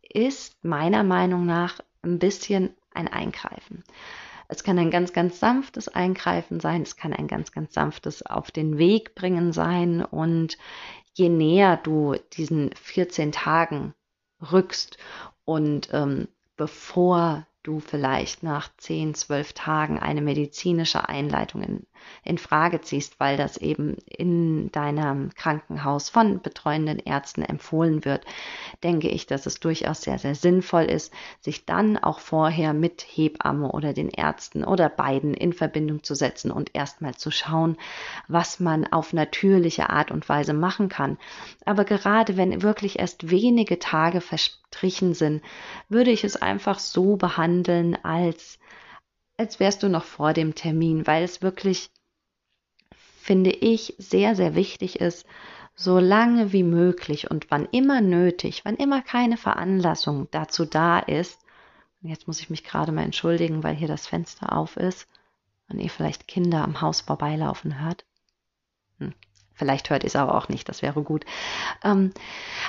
ist 0.00 0.64
meiner 0.64 1.02
Meinung 1.02 1.44
nach 1.44 1.80
ein 2.02 2.20
bisschen 2.20 2.74
ein 2.92 3.08
Eingreifen. 3.08 3.82
Es 4.46 4.62
kann 4.62 4.78
ein 4.78 4.92
ganz, 4.92 5.12
ganz 5.12 5.40
sanftes 5.40 5.88
Eingreifen 5.88 6.60
sein, 6.60 6.82
es 6.82 6.96
kann 6.96 7.12
ein 7.12 7.26
ganz, 7.26 7.50
ganz 7.50 7.74
sanftes 7.74 8.24
auf 8.24 8.52
den 8.52 8.78
Weg 8.78 9.16
bringen 9.16 9.52
sein 9.52 10.04
und 10.04 10.56
je 11.14 11.28
näher 11.28 11.76
du 11.76 12.14
diesen 12.32 12.70
14 12.76 13.32
Tagen 13.32 13.92
rückst. 14.52 14.98
Und 15.44 15.88
ähm, 15.92 16.28
bevor 16.56 17.46
du 17.62 17.78
vielleicht 17.78 18.42
nach 18.42 18.70
10, 18.78 19.14
12 19.14 19.52
Tagen 19.52 19.98
eine 19.98 20.22
medizinische 20.22 21.08
Einleitung 21.08 21.62
in, 21.62 21.86
in 22.24 22.38
Frage 22.38 22.80
ziehst, 22.80 23.20
weil 23.20 23.36
das 23.36 23.58
eben 23.58 23.98
in 24.06 24.72
deinem 24.72 25.28
Krankenhaus 25.34 26.08
von 26.08 26.40
betreuenden 26.40 26.98
Ärzten 26.98 27.42
empfohlen 27.42 28.06
wird, 28.06 28.24
denke 28.82 29.08
ich, 29.08 29.26
dass 29.26 29.44
es 29.44 29.60
durchaus 29.60 30.00
sehr, 30.00 30.18
sehr 30.18 30.34
sinnvoll 30.34 30.84
ist, 30.84 31.12
sich 31.40 31.66
dann 31.66 31.98
auch 31.98 32.20
vorher 32.20 32.72
mit 32.72 33.04
Hebamme 33.06 33.70
oder 33.70 33.92
den 33.92 34.08
Ärzten 34.08 34.64
oder 34.64 34.88
beiden 34.88 35.34
in 35.34 35.52
Verbindung 35.52 36.02
zu 36.02 36.14
setzen 36.14 36.50
und 36.50 36.74
erstmal 36.74 37.14
zu 37.14 37.30
schauen, 37.30 37.76
was 38.26 38.58
man 38.58 38.90
auf 38.90 39.12
natürliche 39.12 39.90
Art 39.90 40.10
und 40.10 40.26
Weise 40.30 40.54
machen 40.54 40.88
kann. 40.88 41.18
Aber 41.66 41.84
gerade 41.84 42.38
wenn 42.38 42.62
wirklich 42.62 42.98
erst 42.98 43.30
wenige 43.30 43.78
Tage 43.78 44.22
verstrichen 44.22 45.12
sind, 45.12 45.42
würde 45.90 46.10
ich 46.10 46.24
es 46.24 46.36
einfach 46.36 46.78
so 46.78 47.16
behandeln, 47.16 47.49
als 48.02 48.58
als 49.36 49.58
wärst 49.58 49.82
du 49.82 49.88
noch 49.88 50.04
vor 50.04 50.34
dem 50.34 50.54
Termin, 50.54 51.06
weil 51.06 51.24
es 51.24 51.40
wirklich 51.40 51.90
finde 53.20 53.50
ich, 53.50 53.94
sehr, 53.98 54.34
sehr 54.34 54.54
wichtig 54.54 55.00
ist, 55.00 55.26
so 55.76 55.98
lange 55.98 56.52
wie 56.52 56.62
möglich 56.62 57.30
und 57.30 57.50
wann 57.50 57.68
immer 57.70 58.00
nötig, 58.00 58.64
wann 58.64 58.76
immer 58.76 59.02
keine 59.02 59.36
Veranlassung 59.36 60.28
dazu 60.30 60.64
da 60.64 60.98
ist, 60.98 61.40
und 62.02 62.08
jetzt 62.08 62.26
muss 62.26 62.40
ich 62.40 62.50
mich 62.50 62.64
gerade 62.64 62.92
mal 62.92 63.04
entschuldigen, 63.04 63.62
weil 63.62 63.76
hier 63.76 63.88
das 63.88 64.06
Fenster 64.06 64.56
auf 64.56 64.76
ist 64.76 65.06
und 65.68 65.78
ihr 65.78 65.90
vielleicht 65.90 66.26
Kinder 66.26 66.64
am 66.64 66.80
Haus 66.80 67.02
vorbeilaufen 67.02 67.80
hört. 67.80 68.04
Hm. 68.98 69.14
Vielleicht 69.60 69.90
hört 69.90 70.04
ihr 70.04 70.08
es 70.08 70.16
aber 70.16 70.34
auch 70.34 70.48
nicht, 70.48 70.68
das 70.70 70.80
wäre 70.80 71.02
gut. 71.02 71.26
Ähm, 71.84 72.12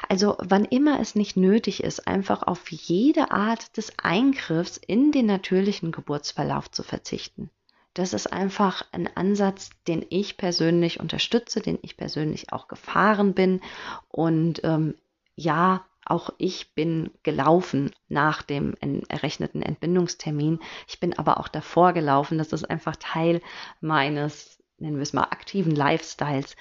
also 0.09 0.35
wann 0.39 0.65
immer 0.65 0.99
es 0.99 1.15
nicht 1.15 1.37
nötig 1.37 1.81
ist, 1.83 2.05
einfach 2.05 2.43
auf 2.43 2.69
jede 2.69 3.31
Art 3.31 3.77
des 3.77 3.97
Eingriffs 3.97 4.75
in 4.75 5.13
den 5.13 5.25
natürlichen 5.25 5.93
Geburtsverlauf 5.93 6.69
zu 6.69 6.83
verzichten 6.83 7.49
das 7.93 8.13
ist 8.13 8.31
einfach 8.31 8.85
ein 8.93 9.09
Ansatz, 9.15 9.69
den 9.87 10.05
ich 10.09 10.37
persönlich 10.37 10.99
unterstütze, 11.01 11.61
den 11.61 11.77
ich 11.81 11.97
persönlich 11.97 12.53
auch 12.53 12.69
gefahren 12.69 13.33
bin. 13.33 13.59
Und 14.07 14.63
ähm, 14.63 14.95
ja, 15.35 15.83
auch 16.05 16.31
ich 16.37 16.73
bin 16.73 17.11
gelaufen 17.23 17.91
nach 18.07 18.43
dem 18.43 18.75
errechneten 19.09 19.61
Entbindungstermin. 19.61 20.59
Ich 20.87 20.99
bin 20.99 21.17
aber 21.17 21.39
auch 21.39 21.47
davor 21.47 21.93
gelaufen. 21.93 22.37
Das 22.37 22.53
ist 22.53 22.69
einfach 22.69 22.95
Teil 22.95 23.41
meines 23.81 24.60
nennen 24.81 24.97
wir 24.97 25.03
es 25.03 25.13
mal, 25.13 25.23
aktiven 25.23 25.75
Lifestyles, 25.75 26.55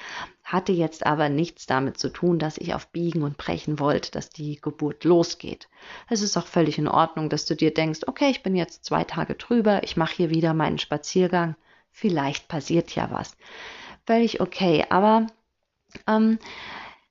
hatte 0.44 0.72
jetzt 0.72 1.06
aber 1.06 1.28
nichts 1.28 1.66
damit 1.66 1.98
zu 1.98 2.10
tun, 2.10 2.38
dass 2.38 2.58
ich 2.58 2.74
auf 2.74 2.88
Biegen 2.88 3.22
und 3.22 3.38
Brechen 3.38 3.78
wollte, 3.78 4.10
dass 4.10 4.30
die 4.30 4.60
Geburt 4.60 5.04
losgeht. 5.04 5.68
Es 6.08 6.22
ist 6.22 6.36
auch 6.36 6.46
völlig 6.46 6.78
in 6.78 6.88
Ordnung, 6.88 7.28
dass 7.28 7.46
du 7.46 7.56
dir 7.56 7.72
denkst, 7.72 8.00
okay, 8.06 8.30
ich 8.30 8.42
bin 8.42 8.54
jetzt 8.54 8.84
zwei 8.84 9.04
Tage 9.04 9.34
drüber, 9.34 9.82
ich 9.82 9.96
mache 9.96 10.14
hier 10.14 10.30
wieder 10.30 10.54
meinen 10.54 10.78
Spaziergang, 10.78 11.56
vielleicht 11.90 12.48
passiert 12.48 12.94
ja 12.94 13.10
was. 13.10 13.36
Völlig 14.06 14.40
okay, 14.40 14.84
aber 14.90 15.26
ähm, 16.06 16.38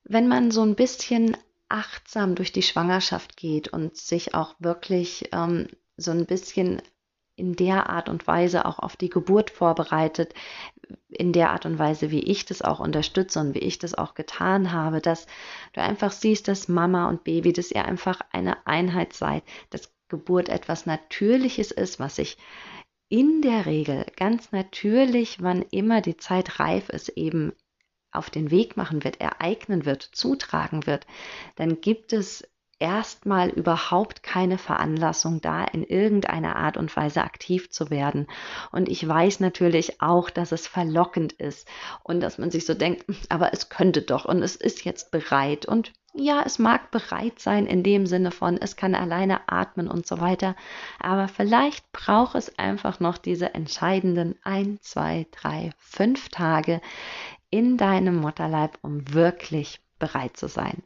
wenn 0.04 0.28
man 0.28 0.50
so 0.50 0.62
ein 0.62 0.74
bisschen 0.74 1.36
achtsam 1.68 2.34
durch 2.34 2.52
die 2.52 2.62
Schwangerschaft 2.62 3.36
geht 3.36 3.68
und 3.68 3.96
sich 3.96 4.34
auch 4.34 4.54
wirklich 4.58 5.28
ähm, 5.32 5.68
so 5.96 6.10
ein 6.10 6.26
bisschen 6.26 6.82
in 7.40 7.56
der 7.56 7.88
Art 7.88 8.08
und 8.08 8.26
Weise 8.26 8.66
auch 8.66 8.78
auf 8.78 8.96
die 8.96 9.08
Geburt 9.08 9.50
vorbereitet, 9.50 10.34
in 11.08 11.32
der 11.32 11.50
Art 11.50 11.66
und 11.66 11.78
Weise, 11.78 12.10
wie 12.10 12.20
ich 12.20 12.44
das 12.44 12.62
auch 12.62 12.80
unterstütze 12.80 13.40
und 13.40 13.54
wie 13.54 13.60
ich 13.60 13.78
das 13.78 13.94
auch 13.94 14.14
getan 14.14 14.72
habe, 14.72 15.00
dass 15.00 15.26
du 15.72 15.80
einfach 15.80 16.12
siehst, 16.12 16.48
dass 16.48 16.68
Mama 16.68 17.08
und 17.08 17.24
Baby, 17.24 17.52
dass 17.52 17.70
ihr 17.70 17.84
einfach 17.84 18.20
eine 18.32 18.66
Einheit 18.66 19.14
seid, 19.14 19.42
dass 19.70 19.92
Geburt 20.08 20.48
etwas 20.48 20.86
Natürliches 20.86 21.70
ist, 21.70 21.98
was 21.98 22.16
sich 22.16 22.36
in 23.08 23.42
der 23.42 23.66
Regel 23.66 24.06
ganz 24.16 24.52
natürlich, 24.52 25.42
wann 25.42 25.62
immer 25.70 26.00
die 26.00 26.16
Zeit 26.16 26.60
reif 26.60 26.88
ist, 26.90 27.08
eben 27.10 27.52
auf 28.12 28.28
den 28.28 28.50
Weg 28.50 28.76
machen 28.76 29.04
wird, 29.04 29.20
ereignen 29.20 29.84
wird, 29.84 30.02
zutragen 30.02 30.86
wird, 30.86 31.06
dann 31.56 31.80
gibt 31.80 32.12
es 32.12 32.48
erstmal 32.80 33.50
überhaupt 33.50 34.22
keine 34.22 34.58
Veranlassung 34.58 35.40
da, 35.40 35.64
in 35.64 35.84
irgendeiner 35.84 36.56
Art 36.56 36.76
und 36.76 36.94
Weise 36.96 37.22
aktiv 37.22 37.70
zu 37.70 37.90
werden. 37.90 38.26
Und 38.72 38.88
ich 38.88 39.06
weiß 39.06 39.40
natürlich 39.40 40.02
auch, 40.02 40.30
dass 40.30 40.50
es 40.50 40.66
verlockend 40.66 41.34
ist 41.34 41.68
und 42.02 42.20
dass 42.20 42.38
man 42.38 42.50
sich 42.50 42.66
so 42.66 42.74
denkt, 42.74 43.04
aber 43.28 43.52
es 43.52 43.68
könnte 43.68 44.02
doch 44.02 44.24
und 44.24 44.42
es 44.42 44.56
ist 44.56 44.84
jetzt 44.84 45.10
bereit. 45.10 45.66
Und 45.66 45.92
ja, 46.14 46.42
es 46.44 46.58
mag 46.58 46.90
bereit 46.90 47.38
sein 47.38 47.66
in 47.66 47.84
dem 47.84 48.06
Sinne 48.06 48.32
von, 48.32 48.56
es 48.56 48.74
kann 48.74 48.94
alleine 48.94 49.48
atmen 49.48 49.86
und 49.86 50.06
so 50.06 50.20
weiter, 50.20 50.56
aber 50.98 51.28
vielleicht 51.28 51.92
braucht 51.92 52.34
es 52.34 52.58
einfach 52.58 52.98
noch 52.98 53.16
diese 53.16 53.54
entscheidenden 53.54 54.36
ein, 54.42 54.78
zwei, 54.80 55.26
drei, 55.30 55.70
fünf 55.78 56.28
Tage 56.30 56.80
in 57.50 57.76
deinem 57.76 58.16
Mutterleib, 58.16 58.78
um 58.82 59.12
wirklich 59.12 59.80
bereit 60.00 60.36
zu 60.36 60.48
sein 60.48 60.82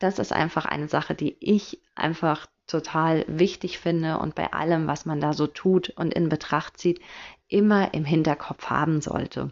das 0.00 0.18
ist 0.18 0.32
einfach 0.32 0.64
eine 0.64 0.88
Sache, 0.88 1.14
die 1.14 1.36
ich 1.40 1.80
einfach 1.94 2.46
total 2.66 3.24
wichtig 3.28 3.78
finde 3.78 4.18
und 4.18 4.34
bei 4.34 4.52
allem, 4.52 4.86
was 4.86 5.04
man 5.04 5.20
da 5.20 5.32
so 5.32 5.46
tut 5.46 5.90
und 5.90 6.12
in 6.14 6.28
Betracht 6.28 6.78
zieht, 6.78 7.00
immer 7.48 7.94
im 7.94 8.04
Hinterkopf 8.04 8.70
haben 8.70 9.00
sollte. 9.00 9.50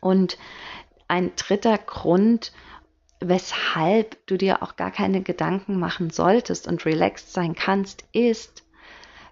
Und 0.00 0.38
ein 1.08 1.32
dritter 1.36 1.76
Grund, 1.76 2.52
weshalb 3.20 4.24
du 4.26 4.36
dir 4.36 4.62
auch 4.62 4.76
gar 4.76 4.92
keine 4.92 5.22
Gedanken 5.22 5.78
machen 5.78 6.10
solltest 6.10 6.68
und 6.68 6.86
relaxed 6.86 7.32
sein 7.32 7.54
kannst, 7.54 8.04
ist, 8.12 8.64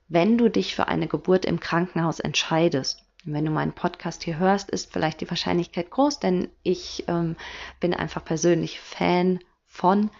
wenn 0.09 0.39
du 0.39 0.49
dich 0.49 0.75
für 0.75 0.89
eine 0.89 1.07
Geburt 1.07 1.45
im 1.45 1.61
Krankenhaus 1.61 2.21
entscheidest. 2.21 3.03
wenn 3.29 3.45
du 3.45 3.51
meinen 3.51 3.73
Podcast 3.73 4.23
hier 4.23 4.39
hörst, 4.39 4.71
ist 4.71 4.93
vielleicht 4.93 5.21
die 5.21 5.29
Wahrscheinlichkeit 5.29 5.91
groß, 5.91 6.21
denn 6.21 6.49
ich 6.63 7.05
ähm, 7.09 7.35
bin 7.81 7.93
einfach 7.93 8.25
persönlich 8.25 8.79
Fan 8.79 9.41
von 9.77 10.11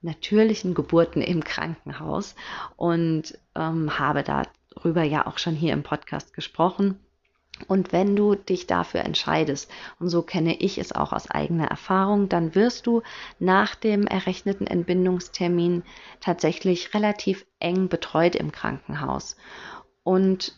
natürlichen 0.00 0.74
Geburten 0.74 1.20
im 1.20 1.42
Krankenhaus 1.42 2.36
und 2.76 3.38
ähm, 3.54 3.98
habe 3.98 4.22
darüber 4.22 5.02
ja 5.02 5.26
auch 5.26 5.38
schon 5.38 5.54
hier 5.54 5.72
im 5.72 5.82
Podcast 5.82 6.32
gesprochen. 6.32 7.00
Und 7.68 7.92
wenn 7.92 8.14
du 8.16 8.34
dich 8.34 8.66
dafür 8.66 9.00
entscheidest, 9.00 9.70
und 9.98 10.10
so 10.10 10.22
kenne 10.22 10.60
ich 10.60 10.76
es 10.76 10.92
auch 10.92 11.12
aus 11.12 11.30
eigener 11.30 11.66
Erfahrung, 11.66 12.28
dann 12.28 12.54
wirst 12.54 12.86
du 12.86 13.02
nach 13.38 13.74
dem 13.74 14.06
errechneten 14.06 14.66
Entbindungstermin 14.66 15.82
tatsächlich 16.20 16.92
relativ 16.92 17.46
eng 17.58 17.88
betreut 17.88 18.36
im 18.36 18.52
Krankenhaus. 18.52 19.36
Und 20.02 20.54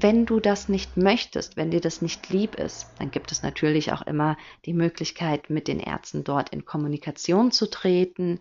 wenn 0.00 0.24
du 0.24 0.40
das 0.40 0.70
nicht 0.70 0.96
möchtest, 0.96 1.56
wenn 1.56 1.70
dir 1.70 1.82
das 1.82 2.00
nicht 2.00 2.30
lieb 2.30 2.54
ist, 2.54 2.86
dann 2.98 3.10
gibt 3.10 3.30
es 3.30 3.42
natürlich 3.42 3.92
auch 3.92 4.00
immer 4.02 4.38
die 4.64 4.72
Möglichkeit, 4.72 5.50
mit 5.50 5.68
den 5.68 5.80
Ärzten 5.80 6.24
dort 6.24 6.48
in 6.48 6.64
Kommunikation 6.64 7.52
zu 7.52 7.68
treten. 7.68 8.40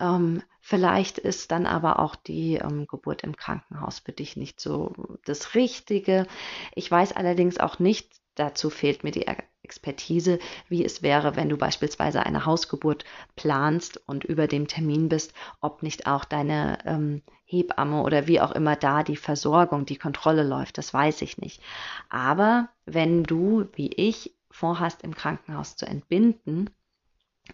Ähm, 0.00 0.42
vielleicht 0.60 1.18
ist 1.18 1.52
dann 1.52 1.66
aber 1.66 2.00
auch 2.00 2.16
die 2.16 2.56
ähm, 2.56 2.88
Geburt 2.88 3.22
im 3.22 3.36
Krankenhaus 3.36 4.00
für 4.00 4.10
dich 4.10 4.36
nicht 4.36 4.60
so 4.60 4.92
das 5.24 5.54
Richtige. 5.54 6.26
Ich 6.74 6.90
weiß 6.90 7.12
allerdings 7.12 7.58
auch 7.58 7.78
nicht, 7.78 8.21
dazu 8.34 8.70
fehlt 8.70 9.04
mir 9.04 9.10
die 9.10 9.26
Expertise, 9.62 10.38
wie 10.68 10.84
es 10.84 11.02
wäre, 11.02 11.36
wenn 11.36 11.48
du 11.48 11.56
beispielsweise 11.56 12.24
eine 12.24 12.46
Hausgeburt 12.46 13.04
planst 13.36 14.00
und 14.06 14.24
über 14.24 14.46
dem 14.46 14.68
Termin 14.68 15.08
bist, 15.08 15.32
ob 15.60 15.82
nicht 15.82 16.06
auch 16.06 16.24
deine 16.24 16.78
ähm, 16.84 17.22
Hebamme 17.44 18.02
oder 18.02 18.26
wie 18.26 18.40
auch 18.40 18.52
immer 18.52 18.76
da 18.76 19.02
die 19.02 19.16
Versorgung, 19.16 19.86
die 19.86 19.98
Kontrolle 19.98 20.42
läuft, 20.42 20.78
das 20.78 20.92
weiß 20.92 21.22
ich 21.22 21.38
nicht. 21.38 21.62
Aber 22.08 22.68
wenn 22.86 23.24
du, 23.24 23.68
wie 23.74 23.92
ich, 23.92 24.34
vorhast, 24.50 25.02
im 25.02 25.14
Krankenhaus 25.14 25.76
zu 25.76 25.86
entbinden, 25.86 26.70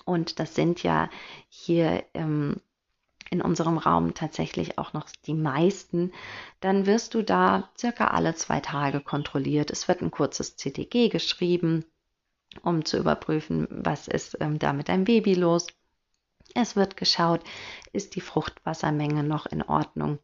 und 0.05 0.39
das 0.39 0.55
sind 0.55 0.83
ja 0.83 1.09
hier 1.49 2.05
ähm, 2.15 2.61
in 3.31 3.43
unserem 3.43 3.79
Raum 3.79 4.15
tatsächlich 4.15 4.79
auch 4.79 4.93
noch 4.93 5.07
die 5.27 5.35
meisten, 5.35 6.13
dann 6.61 6.87
wirst 6.87 7.15
du 7.15 7.23
da 7.23 7.69
circa 7.79 8.09
alle 8.09 8.35
zwei 8.35 8.61
Tage 8.61 9.01
kontrolliert. 9.01 9.71
Es 9.71 9.89
wird 9.89 10.01
ein 10.01 10.11
kurzes 10.11 10.57
CTG 10.57 11.09
geschrieben, 11.09 11.85
um 12.63 12.85
zu 12.85 12.97
überprüfen, 12.99 13.67
was 13.71 14.09
ist 14.09 14.39
ähm, 14.41 14.59
da 14.59 14.73
mit 14.73 14.89
deinem 14.89 15.05
Baby 15.05 15.35
los. 15.35 15.67
Es 16.55 16.77
wird 16.77 16.97
geschaut, 16.97 17.43
ist 17.93 18.15
die 18.15 18.21
Fruchtwassermenge 18.21 19.23
noch 19.23 19.47
in 19.47 19.63
Ordnung. 19.63 20.19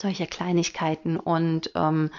Solche 0.00 0.26
Kleinigkeiten 0.26 1.18
und 1.18 1.72
ähm, 1.74 2.10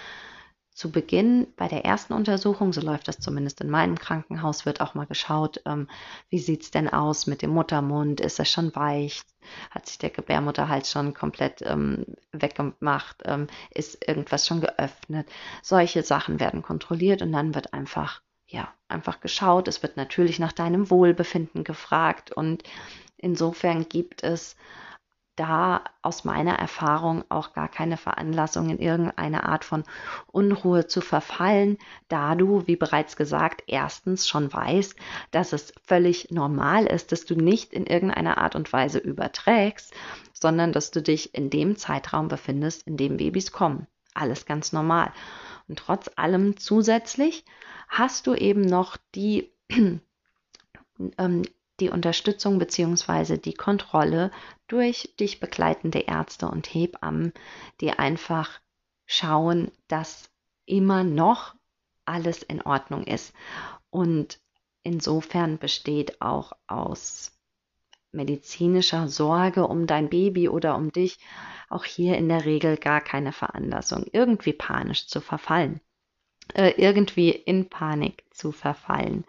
zu 0.79 0.93
Beginn 0.93 1.47
bei 1.57 1.67
der 1.67 1.83
ersten 1.83 2.13
Untersuchung, 2.13 2.71
so 2.71 2.79
läuft 2.79 3.09
das 3.09 3.19
zumindest 3.19 3.59
in 3.59 3.69
meinem 3.69 3.99
Krankenhaus, 3.99 4.65
wird 4.65 4.79
auch 4.79 4.93
mal 4.93 5.05
geschaut, 5.05 5.61
ähm, 5.65 5.89
wie 6.29 6.39
sieht's 6.39 6.71
denn 6.71 6.87
aus 6.87 7.27
mit 7.27 7.41
dem 7.41 7.49
Muttermund? 7.49 8.21
Ist 8.21 8.39
er 8.39 8.45
schon 8.45 8.73
weich? 8.77 9.23
Hat 9.71 9.87
sich 9.87 9.97
der 9.97 10.09
Gebärmutterhals 10.09 10.89
schon 10.89 11.13
komplett 11.13 11.61
ähm, 11.63 12.05
weggemacht? 12.31 13.17
Ähm, 13.25 13.47
ist 13.71 14.07
irgendwas 14.07 14.47
schon 14.47 14.61
geöffnet? 14.61 15.27
Solche 15.61 16.01
Sachen 16.01 16.39
werden 16.39 16.61
kontrolliert 16.61 17.21
und 17.21 17.33
dann 17.33 17.55
wird 17.55 17.73
einfach, 17.73 18.21
ja, 18.47 18.73
einfach 18.87 19.19
geschaut. 19.19 19.67
Es 19.67 19.83
wird 19.83 19.97
natürlich 19.97 20.39
nach 20.39 20.53
deinem 20.53 20.89
Wohlbefinden 20.89 21.65
gefragt 21.65 22.31
und 22.31 22.63
insofern 23.17 23.89
gibt 23.89 24.23
es 24.23 24.55
da 25.39 25.85
aus 26.01 26.25
meiner 26.25 26.59
Erfahrung 26.59 27.23
auch 27.29 27.53
gar 27.53 27.69
keine 27.69 27.95
Veranlassung 27.95 28.69
in 28.69 28.77
irgendeine 28.77 29.45
Art 29.45 29.63
von 29.63 29.85
Unruhe 30.27 30.87
zu 30.87 30.99
verfallen, 30.99 31.77
da 32.09 32.35
du, 32.35 32.67
wie 32.67 32.75
bereits 32.75 33.15
gesagt, 33.15 33.63
erstens 33.67 34.27
schon 34.27 34.51
weißt, 34.51 34.97
dass 35.31 35.53
es 35.53 35.73
völlig 35.85 36.29
normal 36.29 36.85
ist, 36.85 37.13
dass 37.13 37.25
du 37.25 37.35
nicht 37.35 37.71
in 37.71 37.85
irgendeiner 37.85 38.37
Art 38.37 38.55
und 38.55 38.73
Weise 38.73 38.99
überträgst, 38.99 39.93
sondern 40.33 40.73
dass 40.73 40.91
du 40.91 41.01
dich 41.01 41.33
in 41.33 41.49
dem 41.49 41.77
Zeitraum 41.77 42.27
befindest, 42.27 42.85
in 42.85 42.97
dem 42.97 43.15
Babys 43.15 43.53
kommen. 43.53 43.87
Alles 44.13 44.45
ganz 44.45 44.73
normal. 44.73 45.13
Und 45.69 45.79
trotz 45.79 46.09
allem 46.17 46.57
zusätzlich 46.57 47.45
hast 47.87 48.27
du 48.27 48.33
eben 48.35 48.61
noch 48.61 48.97
die 49.15 49.53
ähm, 51.17 51.43
die 51.79 51.89
Unterstützung 51.89 52.59
bzw. 52.59 53.37
die 53.37 53.53
Kontrolle 53.53 54.31
durch 54.67 55.13
dich 55.19 55.39
begleitende 55.39 55.99
Ärzte 55.99 56.47
und 56.47 56.67
Hebammen, 56.67 57.33
die 57.81 57.91
einfach 57.91 58.59
schauen, 59.05 59.71
dass 59.87 60.29
immer 60.65 61.03
noch 61.03 61.55
alles 62.05 62.43
in 62.43 62.61
Ordnung 62.61 63.05
ist. 63.05 63.33
Und 63.89 64.39
insofern 64.83 65.57
besteht 65.57 66.21
auch 66.21 66.53
aus 66.67 67.31
medizinischer 68.11 69.07
Sorge 69.07 69.67
um 69.67 69.87
dein 69.87 70.09
Baby 70.09 70.49
oder 70.49 70.75
um 70.75 70.91
dich 70.91 71.19
auch 71.69 71.85
hier 71.85 72.17
in 72.17 72.27
der 72.29 72.45
Regel 72.45 72.77
gar 72.77 73.01
keine 73.01 73.31
Veranlassung, 73.31 74.05
irgendwie 74.11 74.53
panisch 74.53 75.07
zu 75.07 75.21
verfallen, 75.21 75.79
äh, 76.55 76.71
irgendwie 76.77 77.29
in 77.29 77.69
Panik 77.69 78.23
zu 78.31 78.51
verfallen. 78.51 79.25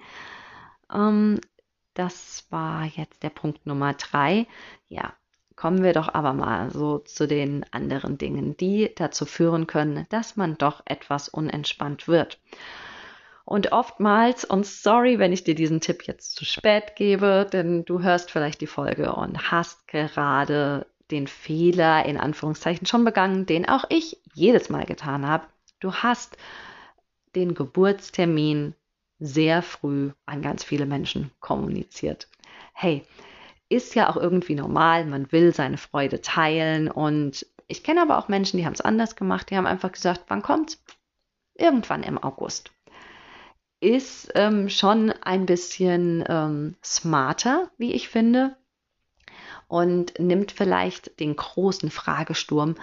Ähm, 0.93 1.41
das 1.95 2.47
war 2.51 2.85
jetzt 2.85 3.23
der 3.23 3.31
Punkt 3.31 3.67
Nummer 3.67 3.95
drei. 3.95 4.47
Ja, 4.89 5.13
kommen 5.57 5.83
wir 5.83 5.93
doch 5.93 6.13
aber 6.13 6.33
mal 6.33 6.71
so 6.71 6.99
zu 6.99 7.27
den 7.27 7.65
anderen 7.71 8.17
Dingen, 8.17 8.57
die 8.57 8.93
dazu 8.95 9.27
führen 9.27 9.67
können, 9.67 10.07
dass 10.09 10.37
man 10.37 10.57
doch 10.57 10.83
etwas 10.87 11.29
unentspannt 11.29 12.09
wird. 12.09 12.39
Und 13.45 13.73
oftmals, 13.73 14.45
und 14.45 14.65
sorry, 14.65 15.19
wenn 15.19 15.33
ich 15.33 15.45
dir 15.45 15.55
diesen 15.55 15.81
Tipp 15.81 16.05
jetzt 16.07 16.37
zu 16.37 16.45
spät 16.45 16.95
gebe, 16.95 17.47
denn 17.53 17.85
du 17.85 18.01
hörst 18.01 18.31
vielleicht 18.31 18.61
die 18.61 18.67
Folge 18.67 19.13
und 19.13 19.51
hast 19.51 19.89
gerade 19.89 20.87
den 21.11 21.27
Fehler 21.27 22.07
in 22.07 22.17
Anführungszeichen 22.17 22.87
schon 22.87 23.05
begangen, 23.05 23.47
den 23.47 23.69
auch 23.69 23.85
ich 23.89 24.19
jedes 24.33 24.71
Mal 24.71 24.87
getan 24.87 25.27
habe. 25.27 25.47
Du 25.81 25.93
hast 25.93 26.37
den 27.35 27.55
Geburtstermin 27.55 28.75
sehr 29.21 29.63
früh 29.63 30.11
an 30.27 30.43
ganz 30.43 30.65
viele 30.65 30.87
Menschen 30.87 31.31
kommuniziert. 31.41 32.29
Hey, 32.73 33.07
ist 33.69 33.95
ja 33.95 34.11
auch 34.11 34.17
irgendwie 34.17 34.55
normal, 34.55 35.05
man 35.05 35.31
will 35.31 35.55
seine 35.55 35.79
Freude 35.79 36.21
teilen 36.21 36.91
und 36.91 37.47
ich 37.69 37.85
kenne 37.85 38.03
aber 38.03 38.19
auch 38.19 38.27
Menschen, 38.27 38.57
die 38.57 38.67
haben 38.67 38.73
es 38.73 38.81
anders 38.81 39.15
gemacht, 39.15 39.51
die 39.51 39.57
haben 39.57 39.67
einfach 39.67 39.93
gesagt, 39.93 40.25
wann 40.27 40.43
kommt's? 40.43 40.83
Irgendwann 41.55 42.03
im 42.03 42.19
August. 42.19 42.73
Ist 43.81 44.33
ähm, 44.35 44.69
schon 44.69 45.13
ein 45.23 45.47
bisschen 45.47 46.25
ähm, 46.29 46.75
smarter, 46.83 47.71
wie 47.79 47.93
ich 47.93 48.09
finde, 48.09 48.57
und 49.69 50.19
nimmt 50.19 50.51
vielleicht 50.51 51.21
den 51.21 51.37
großen 51.37 51.91
Fragesturm 51.91 52.75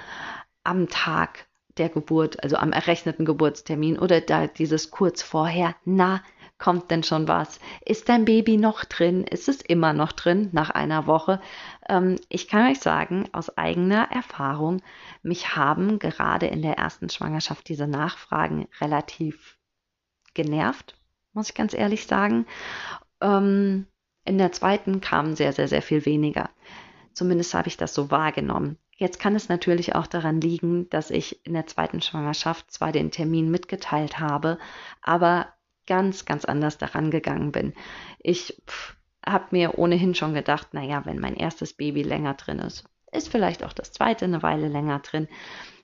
am 0.64 0.88
Tag 0.88 1.47
der 1.80 1.90
Geburt, 1.90 2.44
also 2.44 2.58
am 2.58 2.72
errechneten 2.72 3.26
Geburtstermin 3.26 4.00
oder 4.00 4.22
da 4.22 4.48
dieses 4.48 4.92
kurz 4.92 5.22
vorher, 5.22 5.76
na, 5.86 6.22
kommt 6.58 6.90
denn 6.90 7.04
schon 7.04 7.28
was? 7.28 7.60
Ist 7.86 8.10
dein 8.10 8.26
Baby 8.26 8.58
noch 8.58 8.84
drin? 8.86 9.24
Ist 9.24 9.48
es 9.48 9.62
immer 9.62 9.94
noch 9.94 10.12
drin 10.12 10.50
nach 10.52 10.70
einer 10.70 11.08
Woche? 11.08 11.40
Ähm, 11.88 12.18
ich 12.30 12.48
kann 12.48 12.72
euch 12.72 12.80
sagen, 12.80 13.30
aus 13.32 13.58
eigener 13.58 14.12
Erfahrung, 14.12 14.82
mich 15.22 15.56
haben 15.56 16.00
gerade 16.00 16.48
in 16.48 16.62
der 16.62 16.78
ersten 16.78 17.10
Schwangerschaft 17.10 17.68
diese 17.70 17.88
Nachfragen 17.88 18.68
relativ 18.82 19.58
genervt, 20.34 20.96
muss 21.34 21.50
ich 21.50 21.56
ganz 21.56 21.74
ehrlich 21.74 22.08
sagen. 22.08 22.46
Ähm, 23.22 23.86
in 24.26 24.38
der 24.38 24.52
zweiten 24.52 25.00
kamen 25.00 25.36
sehr, 25.36 25.54
sehr, 25.54 25.68
sehr 25.68 25.82
viel 25.82 26.06
weniger. 26.06 26.50
Zumindest 27.14 27.54
habe 27.54 27.68
ich 27.68 27.78
das 27.78 27.94
so 27.94 28.12
wahrgenommen. 28.12 28.78
Jetzt 28.98 29.20
kann 29.20 29.36
es 29.36 29.48
natürlich 29.48 29.94
auch 29.94 30.08
daran 30.08 30.42
liegen, 30.42 30.90
dass 30.90 31.12
ich 31.12 31.46
in 31.46 31.54
der 31.54 31.68
zweiten 31.68 32.02
Schwangerschaft 32.02 32.72
zwar 32.72 32.92
den 32.92 33.12
Termin 33.12 33.52
mitgeteilt 33.52 34.20
habe, 34.20 34.58
aber 35.04 35.54
ganz, 35.86 36.26
ganz 36.26 36.46
anders 36.46 36.80
daran 36.80 37.12
gegangen 37.12 37.52
bin. 37.52 37.74
Ich 38.20 38.60
habe 39.26 39.46
mir 39.52 39.78
ohnehin 39.78 40.16
schon 40.16 40.34
gedacht, 40.34 40.74
naja, 40.74 41.06
wenn 41.06 41.20
mein 41.20 41.36
erstes 41.36 41.74
Baby 41.74 42.02
länger 42.02 42.34
drin 42.34 42.60
ist, 42.60 42.86
ist 43.12 43.30
vielleicht 43.30 43.64
auch 43.64 43.74
das 43.74 43.92
zweite 43.92 44.26
eine 44.26 44.42
Weile 44.42 44.68
länger 44.68 45.00
drin. 45.00 45.28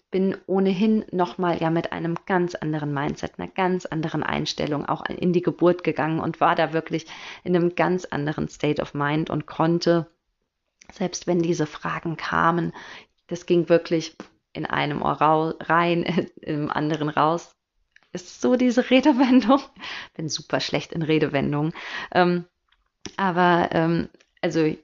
Bin 0.09 0.35
ohnehin 0.47 1.05
nochmal 1.11 1.59
ja 1.59 1.69
mit 1.69 1.91
einem 1.91 2.15
ganz 2.25 2.55
anderen 2.55 2.93
Mindset, 2.93 3.33
einer 3.37 3.47
ganz 3.47 3.85
anderen 3.85 4.23
Einstellung 4.23 4.87
auch 4.87 5.05
in 5.05 5.33
die 5.33 5.41
Geburt 5.41 5.83
gegangen 5.83 6.19
und 6.19 6.41
war 6.41 6.55
da 6.55 6.73
wirklich 6.73 7.05
in 7.43 7.55
einem 7.55 7.75
ganz 7.75 8.05
anderen 8.05 8.47
State 8.47 8.81
of 8.81 8.93
Mind 8.95 9.29
und 9.29 9.45
konnte 9.45 10.07
selbst 10.93 11.27
wenn 11.27 11.41
diese 11.41 11.65
Fragen 11.65 12.17
kamen, 12.17 12.73
das 13.27 13.45
ging 13.45 13.69
wirklich 13.69 14.15
in 14.53 14.65
einem 14.65 15.01
Ohr 15.01 15.19
rein, 15.59 16.03
im 16.41 16.69
anderen 16.71 17.09
raus. 17.09 17.55
Ist 18.11 18.41
so 18.41 18.55
diese 18.55 18.89
Redewendung. 18.89 19.59
Bin 20.15 20.29
super 20.29 20.59
schlecht 20.59 20.93
in 20.93 21.01
Redewendungen. 21.01 21.73
Ähm, 22.11 22.45
aber 23.17 23.69
ähm, 23.71 24.09
also 24.41 24.75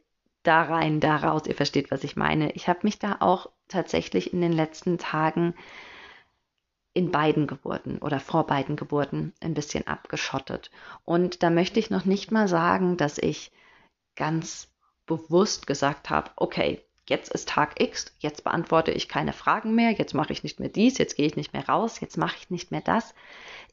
da 0.44 0.64
rein, 0.64 1.00
da 1.00 1.18
raus, 1.18 1.44
ihr 1.46 1.56
versteht, 1.56 1.92
was 1.92 2.04
ich 2.04 2.16
meine. 2.16 2.52
Ich 2.54 2.68
habe 2.68 2.80
mich 2.84 2.98
da 2.98 3.18
auch 3.20 3.52
tatsächlich 3.68 4.34
in 4.34 4.42
den 4.42 4.54
letzten 4.54 4.98
Tagen 4.98 5.54
in 6.94 7.12
beiden 7.12 7.46
Geburten 7.46 8.00
oder 8.00 8.20
vor 8.20 8.48
beiden 8.48 8.76
Geburten 8.76 9.34
ein 9.42 9.54
bisschen 9.54 9.86
abgeschottet. 9.86 10.72
Und 11.06 11.44
da 11.44 11.50
möchte 11.50 11.80
ich 11.80 11.92
noch 11.92 12.06
nicht 12.06 12.32
mal 12.32 12.48
sagen, 12.48 12.98
dass 12.98 13.20
ich 13.20 13.52
ganz 14.16 14.70
bewusst 15.18 15.68
gesagt 15.68 16.10
habe, 16.10 16.32
okay, 16.36 16.82
jetzt 17.08 17.34
ist 17.34 17.50
Tag 17.50 17.82
X, 17.82 18.14
jetzt 18.20 18.44
beantworte 18.44 18.92
ich 18.92 19.10
keine 19.10 19.34
Fragen 19.34 19.74
mehr, 19.74 19.92
jetzt 19.92 20.14
mache 20.14 20.32
ich 20.32 20.44
nicht 20.44 20.60
mehr 20.60 20.70
dies, 20.70 20.98
jetzt 20.98 21.16
gehe 21.16 21.26
ich 21.26 21.36
nicht 21.36 21.54
mehr 21.54 21.68
raus, 21.68 22.00
jetzt 22.00 22.18
mache 22.18 22.38
ich 22.38 22.50
nicht 22.50 22.72
mehr 22.72 22.82
das. 22.82 23.14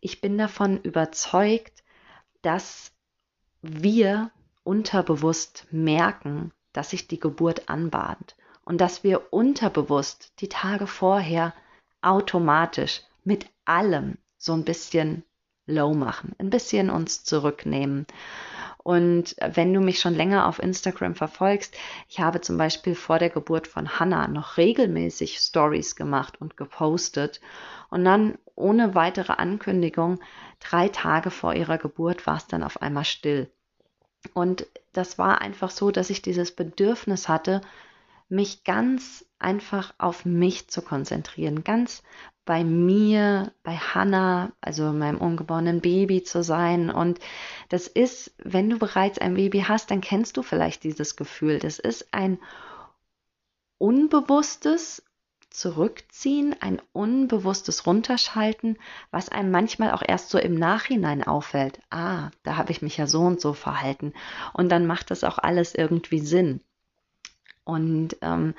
Ich 0.01 0.21
bin 0.21 0.39
davon 0.39 0.81
überzeugt, 0.81 1.85
dass 2.43 2.93
wir 3.61 4.31
unterbewusst 4.65 5.67
merken, 5.71 6.53
dass 6.73 6.91
sich 6.91 7.09
die 7.09 7.21
Geburt 7.21 7.69
anbahnt 7.69 8.37
und 8.65 8.81
dass 8.81 9.05
wir 9.05 9.33
unterbewusst 9.33 10.33
die 10.41 10.49
Tage 10.49 10.87
vorher 10.87 11.55
automatisch 12.01 13.03
mit 13.25 13.47
allem 13.65 14.19
so 14.39 14.53
ein 14.53 14.65
bisschen 14.65 15.25
low 15.67 15.95
machen, 15.95 16.35
ein 16.39 16.51
bisschen 16.51 16.91
uns 16.91 17.25
zurücknehmen. 17.25 18.07
Und 18.87 19.35
wenn 19.41 19.75
du 19.75 19.81
mich 19.81 19.99
schon 19.99 20.15
länger 20.15 20.47
auf 20.47 20.61
Instagram 20.61 21.17
verfolgst, 21.17 21.77
ich 22.09 22.21
habe 22.21 22.41
zum 22.41 22.57
Beispiel 22.57 22.95
vor 22.95 23.19
der 23.19 23.31
Geburt 23.31 23.67
von 23.67 23.99
Hannah 23.99 24.29
noch 24.29 24.59
regelmäßig 24.59 25.39
Stories 25.39 25.97
gemacht 25.97 26.41
und 26.41 26.57
gepostet. 26.57 27.41
Und 27.91 28.05
dann 28.05 28.39
ohne 28.55 28.95
weitere 28.95 29.33
Ankündigung, 29.33 30.21
drei 30.61 30.89
Tage 30.89 31.33
vor 31.33 31.53
ihrer 31.55 31.79
Geburt 31.79 32.29
war 32.29 32.37
es 32.37 32.47
dann 32.47 32.63
auf 32.63 32.81
einmal 32.81 33.05
still. 33.05 33.51
Und 34.35 34.69
das 34.93 35.19
war 35.19 35.41
einfach 35.41 35.71
so, 35.71 35.91
dass 35.91 36.09
ich 36.09 36.23
dieses 36.23 36.55
Bedürfnis 36.55 37.29
hatte, 37.29 37.63
mich 38.29 38.63
ganz 38.63 39.26
einfach 39.39 39.95
auf 39.99 40.25
mich 40.25 40.69
zu 40.69 40.83
konzentrieren, 40.83 41.65
ganz 41.65 42.03
bei 42.47 42.63
mir, 42.63 43.53
bei 43.65 43.77
Hannah, 43.77 44.53
also 44.61 44.93
meinem 44.93 45.19
ungeborenen 45.19 45.81
Baby 45.81 46.23
zu 46.23 46.43
sein. 46.43 46.91
Und 46.91 47.19
das 47.69 47.89
ist, 47.89 48.35
wenn 48.39 48.71
du 48.71 48.79
bereits 48.79 49.19
ein 49.19 49.35
Baby 49.35 49.65
hast, 49.67 49.91
dann 49.91 50.01
kennst 50.01 50.37
du 50.37 50.43
vielleicht 50.43 50.85
dieses 50.85 51.17
Gefühl. 51.17 51.59
Das 51.59 51.79
ist 51.79 52.15
ein 52.15 52.39
unbewusstes 53.79 55.03
Zurückziehen, 55.51 56.55
ein 56.61 56.81
unbewusstes 56.93 57.87
Runterschalten, 57.87 58.79
was 59.11 59.29
einem 59.29 59.51
manchmal 59.51 59.91
auch 59.91 60.03
erst 60.07 60.31
so 60.31 60.39
im 60.39 60.55
Nachhinein 60.55 61.25
auffällt. 61.25 61.81
Ah, 61.91 62.31
da 62.43 62.57
habe 62.57 62.73
ich 62.73 62.83
mich 62.83 62.97
ja 62.97 63.07
so 63.07 63.23
und 63.23 63.41
so 63.41 63.55
verhalten. 63.55 64.13
Und 64.53 64.69
dann 64.69 64.87
macht 64.87 65.11
das 65.11 65.25
auch 65.25 65.39
alles 65.39 65.75
irgendwie 65.75 66.21
Sinn. 66.21 66.61
Und 67.65 68.17
ähm, 68.21 68.55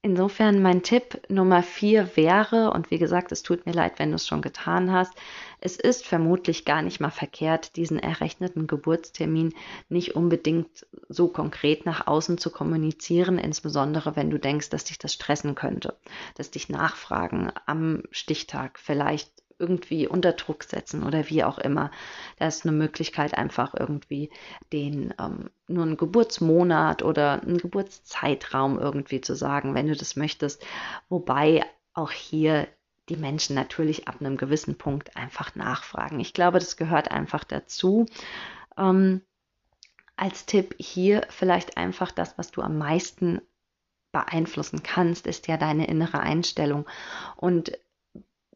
Insofern 0.00 0.62
mein 0.62 0.84
Tipp 0.84 1.20
Nummer 1.28 1.64
vier 1.64 2.16
wäre, 2.16 2.70
und 2.70 2.92
wie 2.92 2.98
gesagt, 2.98 3.32
es 3.32 3.42
tut 3.42 3.66
mir 3.66 3.72
leid, 3.72 3.98
wenn 3.98 4.10
du 4.10 4.14
es 4.14 4.28
schon 4.28 4.42
getan 4.42 4.92
hast, 4.92 5.12
es 5.60 5.76
ist 5.76 6.06
vermutlich 6.06 6.64
gar 6.64 6.82
nicht 6.82 7.00
mal 7.00 7.10
verkehrt, 7.10 7.74
diesen 7.74 7.98
errechneten 7.98 8.68
Geburtstermin 8.68 9.54
nicht 9.88 10.14
unbedingt 10.14 10.86
so 11.08 11.26
konkret 11.26 11.84
nach 11.84 12.06
außen 12.06 12.38
zu 12.38 12.50
kommunizieren, 12.50 13.38
insbesondere 13.38 14.14
wenn 14.14 14.30
du 14.30 14.38
denkst, 14.38 14.70
dass 14.70 14.84
dich 14.84 14.98
das 14.98 15.14
stressen 15.14 15.56
könnte, 15.56 15.96
dass 16.36 16.52
dich 16.52 16.68
Nachfragen 16.68 17.50
am 17.66 18.04
Stichtag 18.12 18.78
vielleicht 18.78 19.32
irgendwie 19.58 20.06
unter 20.06 20.32
Druck 20.32 20.64
setzen 20.64 21.02
oder 21.02 21.28
wie 21.28 21.44
auch 21.44 21.58
immer. 21.58 21.90
Da 22.38 22.46
ist 22.46 22.64
eine 22.64 22.76
Möglichkeit, 22.76 23.36
einfach 23.36 23.74
irgendwie 23.78 24.30
den 24.72 25.14
ähm, 25.18 25.50
nur 25.66 25.84
einen 25.84 25.96
Geburtsmonat 25.96 27.02
oder 27.02 27.42
einen 27.42 27.58
Geburtszeitraum 27.58 28.78
irgendwie 28.78 29.20
zu 29.20 29.34
sagen, 29.34 29.74
wenn 29.74 29.88
du 29.88 29.96
das 29.96 30.16
möchtest. 30.16 30.64
Wobei 31.08 31.64
auch 31.92 32.10
hier 32.10 32.68
die 33.08 33.16
Menschen 33.16 33.54
natürlich 33.54 34.06
ab 34.08 34.16
einem 34.20 34.36
gewissen 34.36 34.76
Punkt 34.76 35.16
einfach 35.16 35.54
nachfragen. 35.54 36.20
Ich 36.20 36.34
glaube, 36.34 36.58
das 36.58 36.76
gehört 36.76 37.10
einfach 37.10 37.44
dazu. 37.44 38.06
Ähm, 38.76 39.22
als 40.16 40.46
Tipp 40.46 40.74
hier 40.78 41.26
vielleicht 41.30 41.76
einfach 41.76 42.10
das, 42.10 42.36
was 42.38 42.50
du 42.50 42.60
am 42.60 42.76
meisten 42.76 43.40
beeinflussen 44.12 44.82
kannst, 44.82 45.26
ist 45.26 45.46
ja 45.48 45.56
deine 45.56 45.86
innere 45.86 46.20
Einstellung. 46.20 46.86
Und 47.36 47.72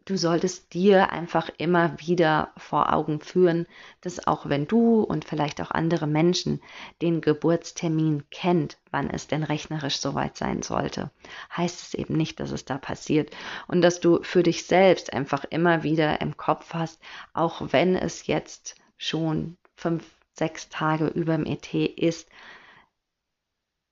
du 0.04 0.16
solltest 0.16 0.74
dir 0.74 1.12
einfach 1.12 1.50
immer 1.58 1.98
wieder 2.00 2.52
vor 2.56 2.92
Augen 2.92 3.20
führen, 3.20 3.66
dass 4.00 4.26
auch 4.26 4.48
wenn 4.48 4.66
du 4.66 5.02
und 5.02 5.24
vielleicht 5.24 5.60
auch 5.60 5.70
andere 5.70 6.06
Menschen 6.06 6.60
den 7.00 7.20
Geburtstermin 7.20 8.24
kennt, 8.30 8.78
wann 8.90 9.10
es 9.10 9.26
denn 9.26 9.42
rechnerisch 9.42 9.98
soweit 9.98 10.36
sein 10.36 10.62
sollte, 10.62 11.10
heißt 11.56 11.82
es 11.82 11.94
eben 11.94 12.16
nicht, 12.16 12.40
dass 12.40 12.50
es 12.50 12.64
da 12.64 12.78
passiert. 12.78 13.30
Und 13.68 13.82
dass 13.82 14.00
du 14.00 14.22
für 14.22 14.42
dich 14.42 14.66
selbst 14.66 15.12
einfach 15.12 15.44
immer 15.44 15.82
wieder 15.82 16.20
im 16.20 16.36
Kopf 16.36 16.74
hast, 16.74 17.00
auch 17.32 17.72
wenn 17.72 17.94
es 17.96 18.26
jetzt 18.26 18.76
schon 18.96 19.56
fünf, 19.76 20.04
sechs 20.34 20.68
Tage 20.68 21.06
über 21.08 21.36
dem 21.36 21.46
ET 21.46 21.74
ist, 21.74 22.28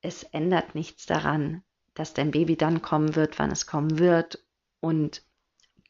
es 0.02 0.22
ändert 0.24 0.74
nichts 0.74 1.06
daran, 1.06 1.62
dass 1.94 2.14
dein 2.14 2.30
Baby 2.30 2.56
dann 2.56 2.80
kommen 2.80 3.14
wird, 3.14 3.38
wann 3.38 3.50
es 3.50 3.66
kommen 3.66 3.98
wird. 3.98 4.42
Und 4.80 5.22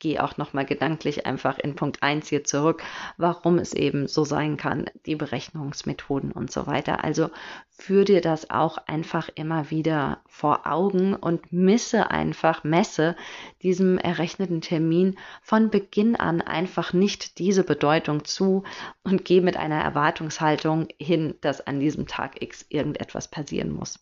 gehe 0.01 0.23
auch 0.25 0.37
nochmal 0.37 0.67
gedanklich 0.67 1.27
einfach 1.27 1.59
in 1.59 1.77
Punkt 1.77 2.03
1 2.03 2.29
hier 2.29 2.43
zurück, 2.43 2.83
warum 3.17 3.59
es 3.59 3.73
eben 3.73 4.09
so 4.09 4.25
sein 4.25 4.57
kann, 4.57 4.87
die 5.07 5.15
Berechnungsmethoden 5.15 6.33
und 6.33 6.51
so 6.51 6.67
weiter. 6.67 7.05
Also 7.05 7.31
führ 7.69 8.05
dir 8.05 8.21
das 8.21 8.51
auch 8.51 8.79
einfach 8.89 9.29
immer 9.35 9.71
wieder 9.71 10.21
vor 10.27 10.67
Augen 10.67 11.15
und 11.15 11.53
misse 11.53 12.11
einfach, 12.11 12.65
messe 12.65 13.15
diesem 13.63 13.99
errechneten 13.99 14.61
Termin 14.61 15.17
von 15.43 15.71
Beginn 15.71 16.17
an 16.17 16.41
einfach 16.43 16.93
nicht 16.93 17.39
diese 17.39 17.63
Bedeutung 17.63 18.25
zu 18.25 18.65
und 19.05 19.25
geh 19.25 19.41
mit 19.41 19.57
einer 19.57 19.81
Erwartungshaltung 19.81 20.89
hin, 20.99 21.35
dass 21.43 21.67
an 21.67 21.79
diesem 21.79 22.07
Tag 22.07 22.43
X 22.43 22.67
irgendetwas 22.69 23.29
passieren 23.29 23.71
muss. 23.71 23.99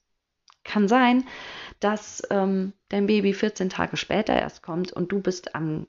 Kann 0.69 0.87
sein, 0.87 1.25
dass 1.81 2.23
ähm, 2.31 2.75
dein 2.91 3.07
Baby 3.07 3.33
14 3.33 3.71
Tage 3.71 3.97
später 3.97 4.35
erst 4.35 4.63
kommt 4.63 4.93
und 4.93 5.11
du 5.11 5.21
bist 5.21 5.55
am 5.55 5.87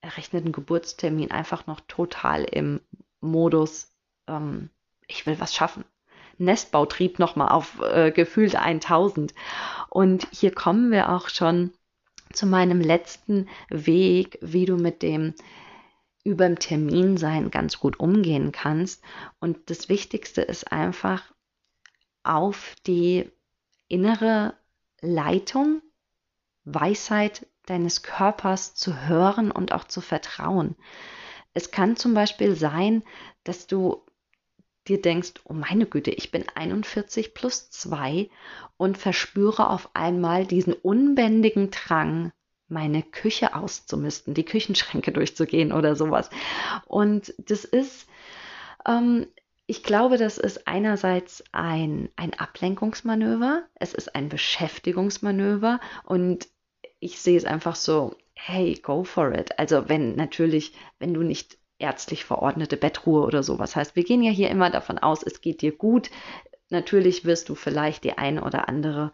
errechneten 0.00 0.50
Geburtstermin 0.50 1.30
einfach 1.30 1.68
noch 1.68 1.80
total 1.86 2.42
im 2.42 2.80
Modus, 3.20 3.94
ähm, 4.26 4.70
ich 5.06 5.26
will 5.26 5.38
was 5.38 5.54
schaffen. 5.54 5.84
Nestbautrieb 6.38 7.20
nochmal 7.20 7.50
auf 7.50 7.80
äh, 7.80 8.10
gefühlt 8.10 8.56
1000. 8.56 9.32
Und 9.90 10.26
hier 10.32 10.52
kommen 10.52 10.90
wir 10.90 11.10
auch 11.10 11.28
schon 11.28 11.72
zu 12.32 12.46
meinem 12.46 12.80
letzten 12.80 13.48
Weg, 13.70 14.38
wie 14.42 14.66
du 14.66 14.76
mit 14.76 15.02
dem 15.02 15.34
über 16.24 16.46
dem 16.46 16.58
Termin 16.58 17.16
sein 17.16 17.52
ganz 17.52 17.78
gut 17.78 18.00
umgehen 18.00 18.50
kannst. 18.50 19.04
Und 19.38 19.70
das 19.70 19.88
Wichtigste 19.88 20.42
ist 20.42 20.72
einfach 20.72 21.32
auf 22.24 22.74
die 22.88 23.30
innere 23.88 24.54
Leitung, 25.00 25.82
Weisheit 26.64 27.46
deines 27.66 28.02
Körpers 28.02 28.74
zu 28.74 29.06
hören 29.06 29.50
und 29.50 29.72
auch 29.72 29.84
zu 29.84 30.00
vertrauen. 30.00 30.76
Es 31.54 31.70
kann 31.70 31.96
zum 31.96 32.14
Beispiel 32.14 32.54
sein, 32.54 33.02
dass 33.44 33.66
du 33.66 34.04
dir 34.88 35.00
denkst, 35.00 35.34
oh 35.44 35.52
meine 35.52 35.86
Güte, 35.86 36.10
ich 36.10 36.30
bin 36.30 36.44
41 36.54 37.34
plus 37.34 37.70
2 37.70 38.30
und 38.76 38.98
verspüre 38.98 39.70
auf 39.70 39.90
einmal 39.94 40.46
diesen 40.46 40.74
unbändigen 40.74 41.70
Drang, 41.70 42.32
meine 42.68 43.02
Küche 43.02 43.54
auszumisten, 43.54 44.34
die 44.34 44.44
Küchenschränke 44.44 45.12
durchzugehen 45.12 45.72
oder 45.72 45.96
sowas. 45.96 46.30
Und 46.86 47.34
das 47.38 47.64
ist, 47.64 48.06
ähm, 48.86 49.26
ich 49.66 49.82
glaube, 49.82 50.16
das 50.16 50.38
ist 50.38 50.68
einerseits 50.68 51.42
ein, 51.52 52.08
ein 52.16 52.34
Ablenkungsmanöver, 52.34 53.64
es 53.74 53.94
ist 53.94 54.14
ein 54.14 54.28
Beschäftigungsmanöver 54.28 55.80
und 56.04 56.48
ich 57.00 57.20
sehe 57.20 57.36
es 57.36 57.44
einfach 57.44 57.74
so, 57.76 58.16
hey, 58.34 58.74
go 58.74 59.04
for 59.04 59.32
it. 59.32 59.58
Also 59.58 59.88
wenn 59.88 60.14
natürlich, 60.14 60.72
wenn 60.98 61.14
du 61.14 61.22
nicht 61.22 61.58
ärztlich 61.78 62.24
verordnete 62.24 62.76
Bettruhe 62.76 63.26
oder 63.26 63.42
sowas 63.42 63.76
hast. 63.76 63.96
Wir 63.96 64.04
gehen 64.04 64.22
ja 64.22 64.30
hier 64.30 64.50
immer 64.50 64.70
davon 64.70 64.98
aus, 64.98 65.22
es 65.22 65.40
geht 65.40 65.60
dir 65.62 65.72
gut. 65.72 66.10
Natürlich 66.68 67.24
wirst 67.24 67.48
du 67.48 67.54
vielleicht 67.54 68.02
die 68.02 68.18
eine 68.18 68.42
oder 68.42 68.68
andere 68.68 69.12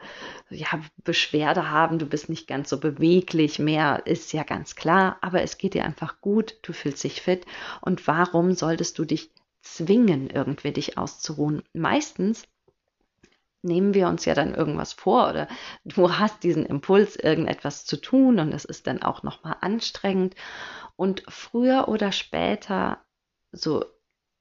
ja, 0.49 0.69
Beschwerde 1.05 1.71
haben, 1.71 1.99
du 1.99 2.07
bist 2.07 2.31
nicht 2.31 2.47
ganz 2.47 2.71
so 2.71 2.81
beweglich 2.81 3.59
mehr, 3.59 4.03
ist 4.07 4.33
ja 4.33 4.43
ganz 4.43 4.75
klar, 4.75 5.19
aber 5.21 5.43
es 5.43 5.59
geht 5.59 5.75
dir 5.75 5.85
einfach 5.85 6.21
gut, 6.23 6.57
du 6.63 6.73
fühlst 6.73 7.05
dich 7.05 7.21
fit 7.21 7.45
und 7.83 8.07
warum 8.07 8.55
solltest 8.55 8.99
du 8.99 9.05
dich 9.05 9.31
zwingen, 9.63 10.29
irgendwie 10.31 10.73
dich 10.73 10.99
auszuruhen. 10.99 11.63
Meistens 11.73 12.47
nehmen 13.63 13.95
wir 13.95 14.09
uns 14.09 14.25
ja 14.25 14.35
dann 14.35 14.55
irgendwas 14.55 14.93
vor 14.93 15.31
oder 15.31 15.49
du 15.85 16.19
hast 16.19 16.43
diesen 16.43 16.67
Impuls, 16.67 17.17
irgendetwas 17.17 17.85
zu 17.85 17.97
tun 17.97 18.41
und 18.41 18.53
es 18.53 18.65
ist 18.65 18.87
dann 18.87 19.03
auch 19.03 19.23
nochmal 19.23 19.57
anstrengend. 19.61 20.35
Und 20.97 21.23
früher 21.29 21.89
oder 21.89 22.13
später, 22.13 22.99
so 23.53 23.85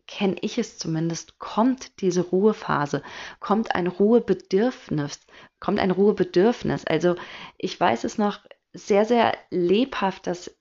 kenne 0.07 0.35
ich 0.41 0.57
es 0.57 0.77
zumindest, 0.77 1.39
kommt 1.39 2.01
diese 2.01 2.21
Ruhephase, 2.21 3.01
kommt 3.39 3.75
ein 3.75 3.87
Ruhebedürfnis, 3.87 5.21
kommt 5.59 5.79
ein 5.79 5.91
Ruhebedürfnis. 5.91 6.85
Also 6.85 7.15
ich 7.57 7.79
weiß 7.79 8.03
es 8.03 8.17
noch 8.17 8.39
sehr, 8.73 9.05
sehr 9.05 9.37
lebhaft, 9.49 10.27
dass 10.27 10.55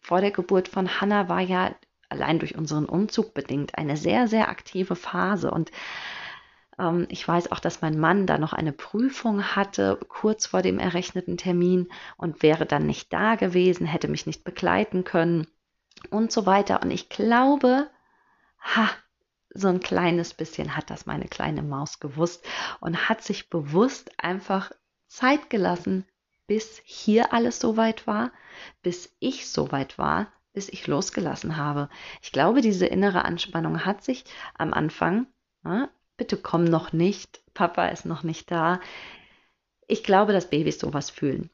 vor 0.00 0.20
der 0.20 0.30
Geburt 0.30 0.68
von 0.68 1.00
Hannah 1.00 1.28
war 1.28 1.40
ja 1.40 1.74
allein 2.10 2.38
durch 2.38 2.56
unseren 2.56 2.86
Umzug 2.86 3.34
bedingt 3.34 3.78
eine 3.78 3.96
sehr, 3.96 4.28
sehr 4.28 4.48
aktive 4.48 4.96
Phase. 4.96 5.50
Und 5.50 5.70
ähm, 6.78 7.06
ich 7.08 7.26
weiß 7.26 7.52
auch, 7.52 7.60
dass 7.60 7.82
mein 7.82 7.98
Mann 7.98 8.26
da 8.26 8.38
noch 8.38 8.52
eine 8.52 8.72
Prüfung 8.72 9.54
hatte, 9.54 9.98
kurz 10.08 10.46
vor 10.46 10.62
dem 10.62 10.78
errechneten 10.78 11.36
Termin 11.36 11.88
und 12.16 12.42
wäre 12.42 12.66
dann 12.66 12.86
nicht 12.86 13.12
da 13.12 13.36
gewesen, 13.36 13.86
hätte 13.86 14.08
mich 14.08 14.26
nicht 14.26 14.44
begleiten 14.44 15.04
können 15.04 15.46
und 16.10 16.32
so 16.32 16.46
weiter. 16.46 16.82
Und 16.82 16.90
ich 16.90 17.08
glaube, 17.08 17.88
ha, 18.60 18.90
so 19.52 19.68
ein 19.68 19.80
kleines 19.80 20.34
bisschen 20.34 20.76
hat 20.76 20.90
das 20.90 21.06
meine 21.06 21.26
kleine 21.26 21.62
Maus 21.62 22.00
gewusst 22.00 22.44
und 22.80 23.08
hat 23.08 23.22
sich 23.22 23.50
bewusst 23.50 24.12
einfach 24.18 24.70
Zeit 25.08 25.50
gelassen, 25.50 26.06
bis 26.46 26.80
hier 26.84 27.32
alles 27.32 27.60
soweit 27.60 28.06
war, 28.06 28.32
bis 28.82 29.14
ich 29.18 29.50
soweit 29.50 29.98
war, 29.98 30.32
bis 30.52 30.68
ich 30.68 30.86
losgelassen 30.86 31.56
habe. 31.56 31.88
Ich 32.22 32.32
glaube, 32.32 32.60
diese 32.60 32.86
innere 32.86 33.24
Anspannung 33.24 33.84
hat 33.84 34.02
sich 34.02 34.24
am 34.56 34.72
Anfang, 34.72 35.26
ja, 35.64 35.88
bitte 36.16 36.36
komm 36.36 36.64
noch 36.64 36.92
nicht, 36.92 37.40
Papa 37.54 37.86
ist 37.86 38.06
noch 38.06 38.22
nicht 38.22 38.50
da. 38.50 38.80
Ich 39.86 40.04
glaube, 40.04 40.32
dass 40.32 40.50
Babys 40.50 40.78
sowas 40.78 41.10
fühlen. 41.10 41.50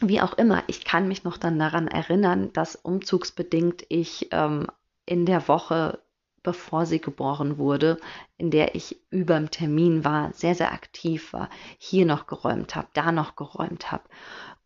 Wie 0.00 0.20
auch 0.20 0.34
immer, 0.34 0.62
ich 0.66 0.84
kann 0.84 1.08
mich 1.08 1.24
noch 1.24 1.38
dann 1.38 1.58
daran 1.58 1.88
erinnern, 1.88 2.52
dass 2.52 2.76
umzugsbedingt 2.76 3.86
ich 3.88 4.28
ähm, 4.32 4.66
in 5.06 5.24
der 5.24 5.48
Woche, 5.48 6.02
bevor 6.42 6.84
sie 6.84 7.00
geboren 7.00 7.56
wurde, 7.56 7.98
in 8.36 8.50
der 8.50 8.74
ich 8.74 9.00
über 9.10 9.36
dem 9.38 9.50
Termin 9.50 10.04
war, 10.04 10.32
sehr, 10.34 10.54
sehr 10.54 10.72
aktiv 10.72 11.32
war, 11.32 11.48
hier 11.78 12.04
noch 12.04 12.26
geräumt 12.26 12.76
habe, 12.76 12.88
da 12.92 13.10
noch 13.10 13.36
geräumt 13.36 13.90
habe. 13.90 14.04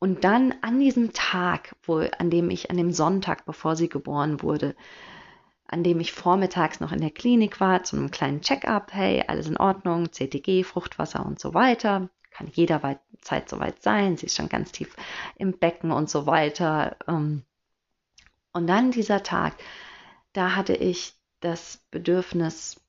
Und 0.00 0.24
dann 0.24 0.54
an 0.62 0.80
diesem 0.80 1.12
Tag, 1.12 1.76
wo, 1.82 1.98
an 1.98 2.30
dem 2.30 2.50
ich, 2.50 2.70
an 2.70 2.78
dem 2.78 2.90
Sonntag, 2.90 3.44
bevor 3.44 3.76
sie 3.76 3.90
geboren 3.90 4.42
wurde, 4.42 4.74
an 5.68 5.84
dem 5.84 6.00
ich 6.00 6.12
vormittags 6.12 6.80
noch 6.80 6.90
in 6.90 7.02
der 7.02 7.10
Klinik 7.10 7.60
war, 7.60 7.84
zu 7.84 7.96
einem 7.96 8.10
kleinen 8.10 8.40
Check-up, 8.40 8.92
hey, 8.94 9.22
alles 9.28 9.46
in 9.46 9.58
Ordnung, 9.58 10.10
CTG, 10.10 10.64
Fruchtwasser 10.64 11.24
und 11.24 11.38
so 11.38 11.52
weiter. 11.52 12.08
Kann 12.30 12.48
jederzeit 12.48 13.48
soweit 13.48 13.82
sein, 13.82 14.16
sie 14.16 14.26
ist 14.26 14.36
schon 14.36 14.48
ganz 14.48 14.72
tief 14.72 14.96
im 15.36 15.58
Becken 15.58 15.92
und 15.92 16.08
so 16.08 16.26
weiter. 16.26 16.96
Ähm. 17.06 17.42
Und 18.52 18.66
dann 18.66 18.92
dieser 18.92 19.22
Tag, 19.22 19.54
da 20.32 20.56
hatte 20.56 20.74
ich 20.74 21.12
das 21.40 21.84
Bedürfnis, 21.90 22.80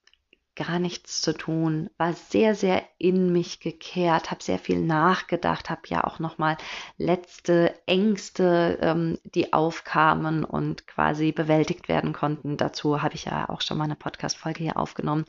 gar 0.66 0.80
nichts 0.80 1.22
zu 1.22 1.34
tun, 1.34 1.90
war 1.98 2.14
sehr, 2.14 2.54
sehr 2.54 2.84
in 2.98 3.32
mich 3.32 3.60
gekehrt, 3.60 4.30
habe 4.30 4.44
sehr 4.44 4.60
viel 4.60 4.80
nachgedacht, 4.80 5.70
habe 5.70 5.82
ja 5.88 6.04
auch 6.04 6.20
nochmal 6.20 6.58
letzte 6.98 7.74
Ängste, 7.88 8.78
ähm, 8.82 9.18
die 9.24 9.54
aufkamen 9.54 10.44
und 10.44 10.86
quasi 10.86 11.32
bewältigt 11.32 11.90
werden 11.90 12.14
konnten. 12.14 12.58
Dazu 12.58 13.02
habe 13.02 13.16
ich 13.16 13.26
ja 13.26 13.50
auch 13.50 13.62
schon 13.62 13.78
mal 13.78 13.86
eine 13.86 13.96
Podcast-Folge 13.96 14.64
hier 14.64 14.78
aufgenommen. 14.78 15.26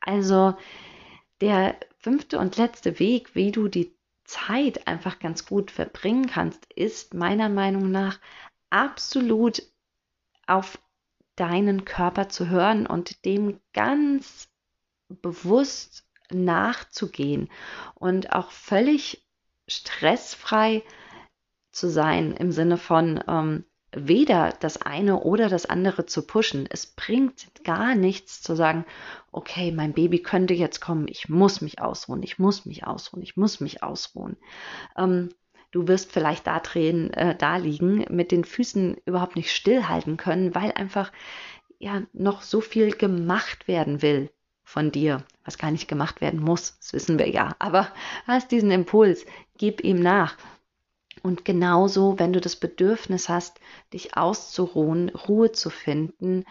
Also 0.00 0.54
der 1.40 1.76
fünfte 1.98 2.38
und 2.38 2.56
letzte 2.56 3.00
Weg, 3.00 3.34
wie 3.34 3.50
du 3.50 3.66
die 3.66 3.96
Zeit 4.24 4.86
einfach 4.86 5.18
ganz 5.18 5.44
gut 5.44 5.72
verbringen 5.72 6.26
kannst, 6.26 6.72
ist 6.72 7.14
meiner 7.14 7.48
Meinung 7.48 7.90
nach 7.90 8.20
absolut 8.70 9.62
auf 10.46 10.78
deinen 11.36 11.84
Körper 11.84 12.28
zu 12.28 12.48
hören 12.48 12.86
und 12.86 13.24
dem 13.24 13.58
ganz 13.72 14.51
bewusst 15.20 16.04
nachzugehen 16.30 17.50
und 17.94 18.32
auch 18.32 18.50
völlig 18.50 19.26
stressfrei 19.68 20.82
zu 21.70 21.88
sein 21.88 22.32
im 22.32 22.52
Sinne 22.52 22.76
von 22.76 23.22
ähm, 23.26 23.64
weder 23.94 24.54
das 24.60 24.80
eine 24.80 25.20
oder 25.20 25.48
das 25.48 25.66
andere 25.66 26.06
zu 26.06 26.26
pushen. 26.26 26.66
Es 26.70 26.86
bringt 26.86 27.64
gar 27.64 27.94
nichts 27.94 28.40
zu 28.40 28.54
sagen, 28.54 28.84
okay, 29.32 29.70
mein 29.70 29.92
Baby 29.92 30.20
könnte 30.20 30.54
jetzt 30.54 30.80
kommen, 30.80 31.08
ich 31.08 31.28
muss 31.28 31.60
mich 31.60 31.80
ausruhen, 31.80 32.22
ich 32.22 32.38
muss 32.38 32.64
mich 32.64 32.86
ausruhen, 32.86 33.22
ich 33.22 33.36
muss 33.36 33.60
mich 33.60 33.82
ausruhen. 33.82 34.36
Ähm, 34.96 35.28
du 35.72 35.88
wirst 35.88 36.12
vielleicht 36.12 36.46
da 36.46 36.60
drehen, 36.60 37.12
äh, 37.12 37.36
da 37.36 37.56
liegen, 37.56 38.06
mit 38.10 38.32
den 38.32 38.44
Füßen 38.44 38.96
überhaupt 39.04 39.36
nicht 39.36 39.54
stillhalten 39.54 40.16
können, 40.16 40.54
weil 40.54 40.72
einfach 40.72 41.12
ja 41.78 42.02
noch 42.12 42.42
so 42.42 42.60
viel 42.60 42.92
gemacht 42.92 43.68
werden 43.68 44.02
will 44.02 44.30
von 44.72 44.90
dir, 44.90 45.22
was 45.44 45.58
gar 45.58 45.70
nicht 45.70 45.86
gemacht 45.86 46.22
werden 46.22 46.40
muss, 46.40 46.78
das 46.78 46.94
wissen 46.94 47.18
wir 47.18 47.28
ja. 47.28 47.54
Aber 47.58 47.88
hast 48.26 48.50
diesen 48.50 48.70
Impuls, 48.70 49.26
gib 49.58 49.84
ihm 49.84 50.00
nach 50.00 50.38
und 51.22 51.44
genauso, 51.44 52.18
wenn 52.18 52.32
du 52.32 52.40
das 52.40 52.56
Bedürfnis 52.56 53.28
hast, 53.28 53.60
dich 53.92 54.16
auszuruhen, 54.16 55.10
Ruhe 55.10 55.52
zu 55.52 55.68
finden, 55.68 56.44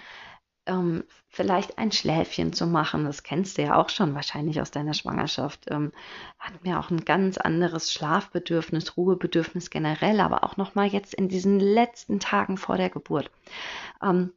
ähm, 0.67 1.03
vielleicht 1.29 1.79
ein 1.79 1.91
Schläfchen 1.91 2.53
zu 2.53 2.67
machen, 2.67 3.05
das 3.05 3.23
kennst 3.23 3.57
du 3.57 3.63
ja 3.63 3.75
auch 3.75 3.89
schon 3.89 4.13
wahrscheinlich 4.13 4.61
aus 4.61 4.69
deiner 4.69 4.93
Schwangerschaft, 4.93 5.65
ähm, 5.71 5.91
hat 6.37 6.63
mir 6.63 6.79
auch 6.79 6.91
ein 6.91 7.03
ganz 7.03 7.39
anderes 7.39 7.91
Schlafbedürfnis, 7.91 8.97
Ruhebedürfnis 8.97 9.71
generell, 9.71 10.19
aber 10.19 10.43
auch 10.43 10.57
nochmal 10.57 10.89
jetzt 10.89 11.15
in 11.15 11.27
diesen 11.27 11.59
letzten 11.59 12.19
Tagen 12.19 12.57
vor 12.57 12.77
der 12.77 12.91
Geburt. 12.91 13.31
Ähm, 14.03 14.31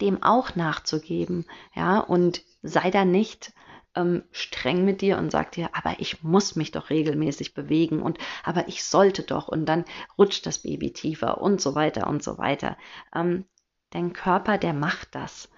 dem 0.00 0.22
auch 0.22 0.56
nachzugeben, 0.56 1.46
ja, 1.74 1.98
und 1.98 2.42
sei 2.62 2.90
da 2.90 3.04
nicht 3.04 3.52
ähm, 3.94 4.24
streng 4.32 4.84
mit 4.84 5.00
dir 5.00 5.18
und 5.18 5.30
sagt 5.30 5.56
dir, 5.56 5.70
aber 5.72 5.96
ich 5.98 6.22
muss 6.22 6.56
mich 6.56 6.72
doch 6.72 6.90
regelmäßig 6.90 7.54
bewegen 7.54 8.02
und 8.02 8.18
aber 8.42 8.68
ich 8.68 8.84
sollte 8.84 9.22
doch 9.22 9.48
und 9.48 9.66
dann 9.66 9.84
rutscht 10.18 10.46
das 10.46 10.58
Baby 10.58 10.92
tiefer 10.92 11.40
und 11.40 11.60
so 11.60 11.74
weiter 11.74 12.08
und 12.08 12.22
so 12.22 12.38
weiter. 12.38 12.76
Ähm, 13.14 13.44
dein 13.90 14.12
Körper, 14.12 14.58
der 14.58 14.72
macht 14.72 15.14
das 15.14 15.48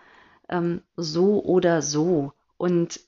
ähm, 0.48 0.82
so 0.96 1.42
oder 1.44 1.82
so 1.82 2.32
und 2.56 3.00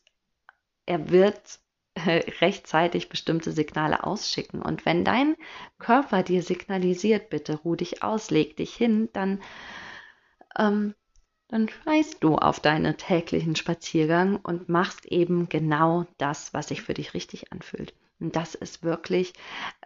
er 0.87 1.11
wird 1.11 1.61
äh, 1.95 2.31
rechtzeitig 2.41 3.09
bestimmte 3.09 3.53
Signale 3.53 4.05
ausschicken. 4.05 4.63
Und 4.63 4.87
wenn 4.87 5.05
dein 5.05 5.37
Körper 5.79 6.23
dir 6.23 6.43
signalisiert, 6.43 7.29
bitte 7.29 7.57
ruh 7.57 7.77
dich 7.77 8.03
aus, 8.03 8.31
leg 8.31 8.57
dich 8.57 8.75
hin, 8.75 9.09
dann 9.13 9.43
ähm, 10.57 10.95
dann 11.49 11.69
scheißt 11.69 12.23
du 12.23 12.37
auf 12.37 12.61
deinen 12.61 12.97
täglichen 12.99 13.57
Spaziergang 13.57 14.37
und 14.37 14.69
machst 14.69 15.07
eben 15.07 15.49
genau 15.49 16.07
das, 16.19 16.53
was 16.53 16.69
sich 16.69 16.83
für 16.83 16.95
dich 16.95 17.15
richtig 17.15 17.53
anfühlt. 17.53 17.95
Und 18.21 18.37
das 18.37 18.55
ist 18.55 18.83
wirklich, 18.83 19.33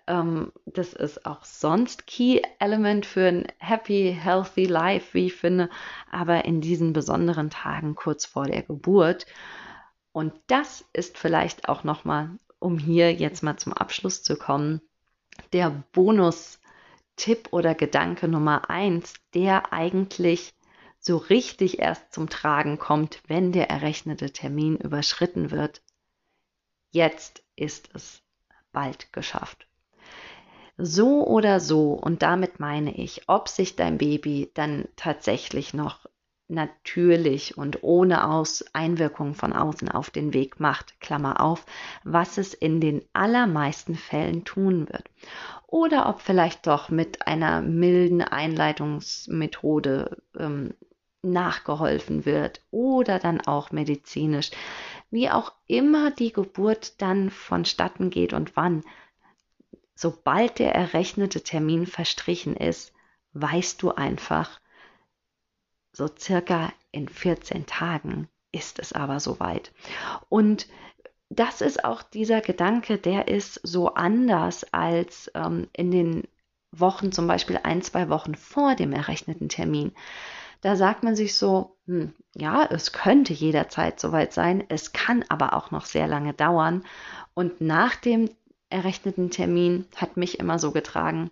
ähm, 0.07 0.53
das 0.67 0.93
ist 0.93 1.25
auch 1.27 1.45
sonst 1.45 2.07
Key 2.07 2.41
Element 2.59 3.07
für 3.07 3.29
ein 3.29 3.47
happy, 3.59 4.17
healthy 4.19 4.65
life, 4.65 5.15
wie 5.15 5.27
ich 5.27 5.35
finde, 5.35 5.71
aber 6.11 6.45
in 6.45 6.61
diesen 6.61 6.93
besonderen 6.93 7.51
Tagen 7.51 7.95
kurz 7.95 8.25
vor 8.27 8.47
der 8.47 8.63
Geburt. 8.63 9.27
Und 10.13 10.33
das 10.47 10.85
ist 10.93 11.17
vielleicht 11.17 11.69
auch 11.69 11.85
nochmal, 11.85 12.31
um 12.59 12.79
hier 12.79 13.13
jetzt 13.13 13.43
mal 13.43 13.57
zum 13.57 13.73
Abschluss 13.73 14.23
zu 14.23 14.37
kommen, 14.37 14.81
der 15.53 15.71
Bonus-Tipp 15.93 17.49
oder 17.53 17.75
Gedanke 17.75 18.29
Nummer 18.29 18.69
eins, 18.71 19.15
der 19.35 19.73
eigentlich 19.73 20.55
so 21.03 21.17
richtig 21.17 21.81
erst 21.81 22.13
zum 22.13 22.29
Tragen 22.29 22.79
kommt, 22.79 23.21
wenn 23.27 23.51
der 23.51 23.69
errechnete 23.69 24.33
Termin 24.33 24.77
überschritten 24.77 25.51
wird. 25.51 25.83
Jetzt 26.93 27.43
ist 27.57 27.91
es 27.93 28.23
bald 28.71 29.13
geschafft. 29.13 29.67
So 30.79 31.27
oder 31.27 31.59
so, 31.59 31.93
und 31.93 32.23
damit 32.23 32.61
meine 32.61 32.95
ich, 32.95 33.29
ob 33.29 33.49
sich 33.49 33.77
dein 33.77 33.99
Baby 33.99 34.51
dann 34.55 34.87
tatsächlich 34.97 35.75
noch 35.75 36.07
natürlich 36.49 37.59
und 37.59 37.83
ohne 37.83 38.31
Aus 38.31 38.65
Einwirkungen 38.73 39.35
von 39.35 39.53
außen 39.53 39.89
auf 39.89 40.11
den 40.11 40.33
Weg 40.33 40.61
macht, 40.61 41.01
Klammer 41.01 41.41
auf, 41.41 41.67
was 42.05 42.39
es 42.39 42.55
in 42.55 42.81
den 42.81 43.03
allermeisten 43.13 43.97
Fällen 43.97 44.45
tun 44.45 44.89
wird. 44.89 45.05
Oder 45.67 46.09
ob 46.09 46.21
vielleicht 46.21 46.67
doch 46.67 46.91
mit 46.91 47.27
einer 47.27 47.61
milden 47.61 48.23
Einleitungsmethode 48.23 50.23
ähm, 50.39 50.75
nachgeholfen 51.23 52.25
wird 52.25 52.61
oder 52.71 53.19
dann 53.19 53.41
auch 53.41 53.71
medizinisch. 53.71 54.51
Wie 55.11 55.31
auch 55.31 55.53
immer 55.67 56.11
die 56.11 56.33
Geburt 56.33 57.01
dann 57.01 57.31
vonstatten 57.31 58.11
geht 58.11 58.33
und 58.33 58.57
wann, 58.57 58.83
sobald 59.95 60.59
der 60.59 60.75
errechnete 60.75 61.43
Termin 61.43 61.87
verstrichen 61.87 62.57
ist, 62.57 62.93
weißt 63.35 63.83
du 63.83 63.93
einfach, 63.93 64.61
so 65.93 66.09
circa 66.19 66.73
in 66.91 67.09
14 67.09 67.67
Tagen 67.67 68.29
ist 68.51 68.79
es 68.79 68.93
aber 68.93 69.21
soweit. 69.21 69.73
Und 70.29 70.67
das 71.29 71.61
ist 71.61 71.85
auch 71.85 72.03
dieser 72.03 72.41
Gedanke, 72.41 72.99
der 72.99 73.29
ist 73.29 73.61
so 73.63 73.95
anders 73.95 74.65
als 74.73 75.31
ähm, 75.35 75.69
in 75.73 75.91
den 75.91 76.29
Wochen, 76.73 77.13
zum 77.13 77.27
Beispiel 77.27 77.59
ein, 77.63 77.83
zwei 77.83 78.09
Wochen 78.09 78.35
vor 78.35 78.75
dem 78.75 78.93
errechneten 78.93 79.49
Termin. 79.49 79.93
Da 80.63 80.77
sagt 80.77 81.03
man 81.03 81.17
sich 81.17 81.35
so, 81.35 81.77
hm, 81.87 82.15
ja, 82.37 82.65
es 82.65 82.93
könnte 82.93 83.33
jederzeit 83.33 83.99
soweit 83.99 84.33
sein, 84.33 84.65
es 84.69 84.93
kann 84.93 85.25
aber 85.29 85.55
auch 85.55 85.73
noch 85.73 85.85
sehr 85.85 86.07
lange 86.07 86.35
dauern. 86.35 86.85
Und 87.35 87.61
nach 87.61 87.97
dem 87.97 88.31
errechneten 88.71 89.31
Termin 89.31 89.87
hat 89.97 90.17
mich 90.17 90.39
immer 90.39 90.61
so 90.61 90.71
getragen, 90.71 91.31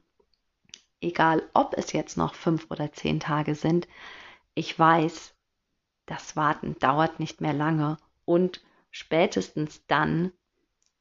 egal 1.01 1.45
ob 1.55 1.79
es 1.79 1.93
jetzt 1.93 2.16
noch 2.16 2.35
fünf 2.35 2.66
oder 2.71 2.93
zehn 2.93 3.21
Tage 3.21 3.55
sind, 3.55 3.87
ich 4.55 4.77
weiß, 4.77 5.33
das 6.07 6.35
Warten 6.35 6.77
dauert 6.81 7.21
nicht 7.21 7.40
mehr 7.40 7.55
lange 7.55 7.99
und 8.25 8.61
spätestens 8.90 9.87
dann 9.87 10.33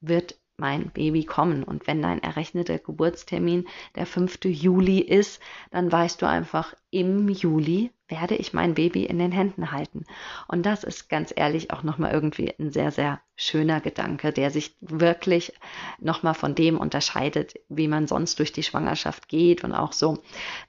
wird 0.02 0.40
mein 0.56 0.92
Baby 0.92 1.26
kommen. 1.26 1.64
Und 1.64 1.88
wenn 1.88 2.04
dein 2.04 2.22
errechneter 2.22 2.78
Geburtstermin 2.78 3.68
der 3.96 4.06
5. 4.06 4.46
Juli 4.46 5.00
ist, 5.00 5.42
dann 5.72 5.92
weißt 5.92 6.22
du 6.22 6.28
einfach, 6.28 6.76
im 6.92 7.28
Juli 7.28 7.92
werde 8.10 8.36
ich 8.36 8.54
mein 8.54 8.74
Baby 8.74 9.06
in 9.06 9.20
den 9.20 9.32
Händen 9.32 9.72
halten. 9.72 10.06
Und 10.48 10.66
das 10.66 10.84
ist 10.84 11.10
ganz 11.10 11.32
ehrlich 11.36 11.72
auch 11.72 11.84
nochmal 11.84 12.12
irgendwie 12.12 12.54
ein 12.60 12.72
sehr, 12.72 12.92
sehr 12.92 13.22
schöner 13.36 13.80
Gedanke, 13.80 14.34
der 14.34 14.52
sich 14.52 14.76
wirklich 14.82 15.54
nochmal 16.00 16.34
von 16.34 16.56
dem 16.56 16.78
unterscheidet, 16.78 17.54
wie 17.70 17.88
man 17.88 18.08
sonst 18.08 18.38
durch 18.40 18.52
die 18.52 18.64
Schwangerschaft 18.64 19.30
geht 19.30 19.64
und 19.64 19.74
auch 19.74 19.94
so, 19.94 20.18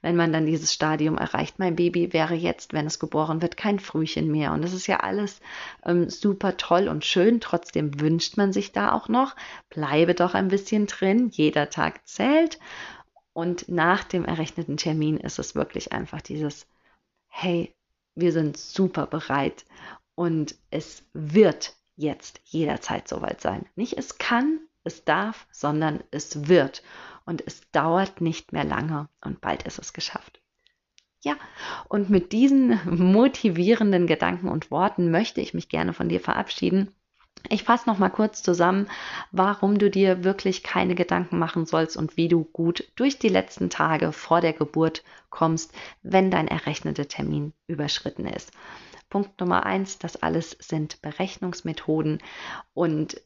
wenn 0.01 0.15
man 0.15 0.31
dann 0.31 0.45
dieses 0.45 0.71
Stadium 0.71 1.17
erreicht. 1.17 1.59
Mein 1.59 1.75
Baby 1.75 2.13
wäre 2.13 2.35
jetzt, 2.35 2.71
wenn 2.71 2.85
es 2.85 2.99
geboren 2.99 3.41
wird, 3.41 3.57
kein 3.57 3.79
Frühchen 3.79 4.31
mehr. 4.31 4.53
Und 4.53 4.61
das 4.61 4.73
ist 4.73 4.87
ja 4.87 5.01
alles 5.01 5.41
ähm, 5.85 6.09
super 6.09 6.55
toll 6.55 6.87
und 6.87 7.03
schön. 7.03 7.41
Trotzdem 7.41 7.99
wünscht 7.99 8.37
man 8.37 8.53
sich 8.53 8.71
da 8.71 8.93
auch 8.93 9.09
noch, 9.09 9.35
bleibe 9.69 10.13
doch 10.13 10.33
ein 10.33 10.47
bisschen 10.47 10.87
drin. 10.87 11.29
Jeder 11.33 11.69
Tag 11.69 12.07
zählt. 12.07 12.59
Und 13.33 13.69
nach 13.69 14.03
dem 14.03 14.25
errechneten 14.25 14.77
Termin 14.77 15.17
ist 15.17 15.39
es 15.39 15.55
wirklich 15.55 15.93
einfach 15.93 16.21
dieses 16.21 16.67
hey, 17.31 17.73
wir 18.13 18.31
sind 18.31 18.57
super 18.57 19.07
bereit 19.07 19.65
und 20.15 20.55
es 20.69 21.03
wird 21.13 21.75
jetzt 21.95 22.41
jederzeit 22.43 23.07
soweit 23.07 23.41
sein. 23.41 23.65
Nicht 23.75 23.97
es 23.97 24.17
kann, 24.17 24.59
es 24.83 25.05
darf, 25.05 25.47
sondern 25.51 26.03
es 26.11 26.47
wird. 26.47 26.83
Und 27.25 27.43
es 27.45 27.69
dauert 27.71 28.19
nicht 28.19 28.51
mehr 28.51 28.63
lange 28.63 29.07
und 29.23 29.41
bald 29.41 29.63
ist 29.63 29.79
es 29.79 29.93
geschafft. 29.93 30.41
Ja, 31.23 31.35
und 31.87 32.09
mit 32.09 32.31
diesen 32.31 32.79
motivierenden 33.11 34.07
Gedanken 34.07 34.49
und 34.49 34.71
Worten 34.71 35.11
möchte 35.11 35.39
ich 35.39 35.53
mich 35.53 35.69
gerne 35.69 35.93
von 35.93 36.09
dir 36.09 36.19
verabschieden. 36.19 36.93
Ich 37.49 37.63
fasse 37.63 37.89
noch 37.89 37.97
mal 37.97 38.09
kurz 38.09 38.43
zusammen, 38.43 38.87
warum 39.31 39.77
du 39.77 39.89
dir 39.89 40.23
wirklich 40.23 40.63
keine 40.63 40.95
Gedanken 40.95 41.39
machen 41.39 41.65
sollst 41.65 41.97
und 41.97 42.17
wie 42.17 42.27
du 42.27 42.43
gut 42.43 42.91
durch 42.95 43.19
die 43.19 43.29
letzten 43.29 43.69
Tage 43.69 44.11
vor 44.11 44.41
der 44.41 44.53
Geburt 44.53 45.03
kommst, 45.29 45.73
wenn 46.03 46.31
dein 46.31 46.47
errechneter 46.47 47.07
Termin 47.07 47.53
überschritten 47.67 48.25
ist. 48.25 48.51
Punkt 49.09 49.39
Nummer 49.39 49.65
eins, 49.65 49.99
das 49.99 50.21
alles 50.23 50.51
sind 50.59 51.01
Berechnungsmethoden 51.01 52.19
und 52.73 53.21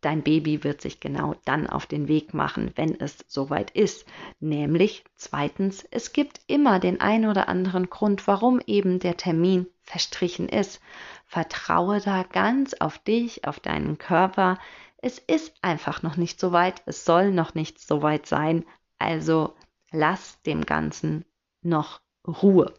dein 0.00 0.22
Baby 0.22 0.64
wird 0.64 0.80
sich 0.80 1.00
genau 1.00 1.34
dann 1.44 1.66
auf 1.66 1.86
den 1.86 2.08
Weg 2.08 2.34
machen, 2.34 2.72
wenn 2.76 2.98
es 2.98 3.18
soweit 3.28 3.70
ist. 3.70 4.06
Nämlich 4.40 5.04
zweitens, 5.16 5.84
es 5.90 6.12
gibt 6.12 6.40
immer 6.46 6.80
den 6.80 7.00
ein 7.00 7.26
oder 7.26 7.48
anderen 7.48 7.90
Grund, 7.90 8.26
warum 8.26 8.60
eben 8.66 8.98
der 8.98 9.16
Termin 9.16 9.66
verstrichen 9.82 10.48
ist. 10.48 10.80
Vertraue 11.26 12.00
da 12.00 12.22
ganz 12.22 12.74
auf 12.74 12.98
dich, 12.98 13.46
auf 13.46 13.60
deinen 13.60 13.98
Körper. 13.98 14.58
Es 14.98 15.18
ist 15.18 15.54
einfach 15.62 16.02
noch 16.02 16.16
nicht 16.16 16.40
so 16.40 16.52
weit, 16.52 16.82
es 16.86 17.04
soll 17.04 17.32
noch 17.32 17.54
nicht 17.54 17.80
so 17.80 18.02
weit 18.02 18.26
sein. 18.26 18.64
Also 18.98 19.54
lass 19.90 20.42
dem 20.42 20.66
Ganzen 20.66 21.24
noch 21.62 22.00
Ruhe. 22.26 22.74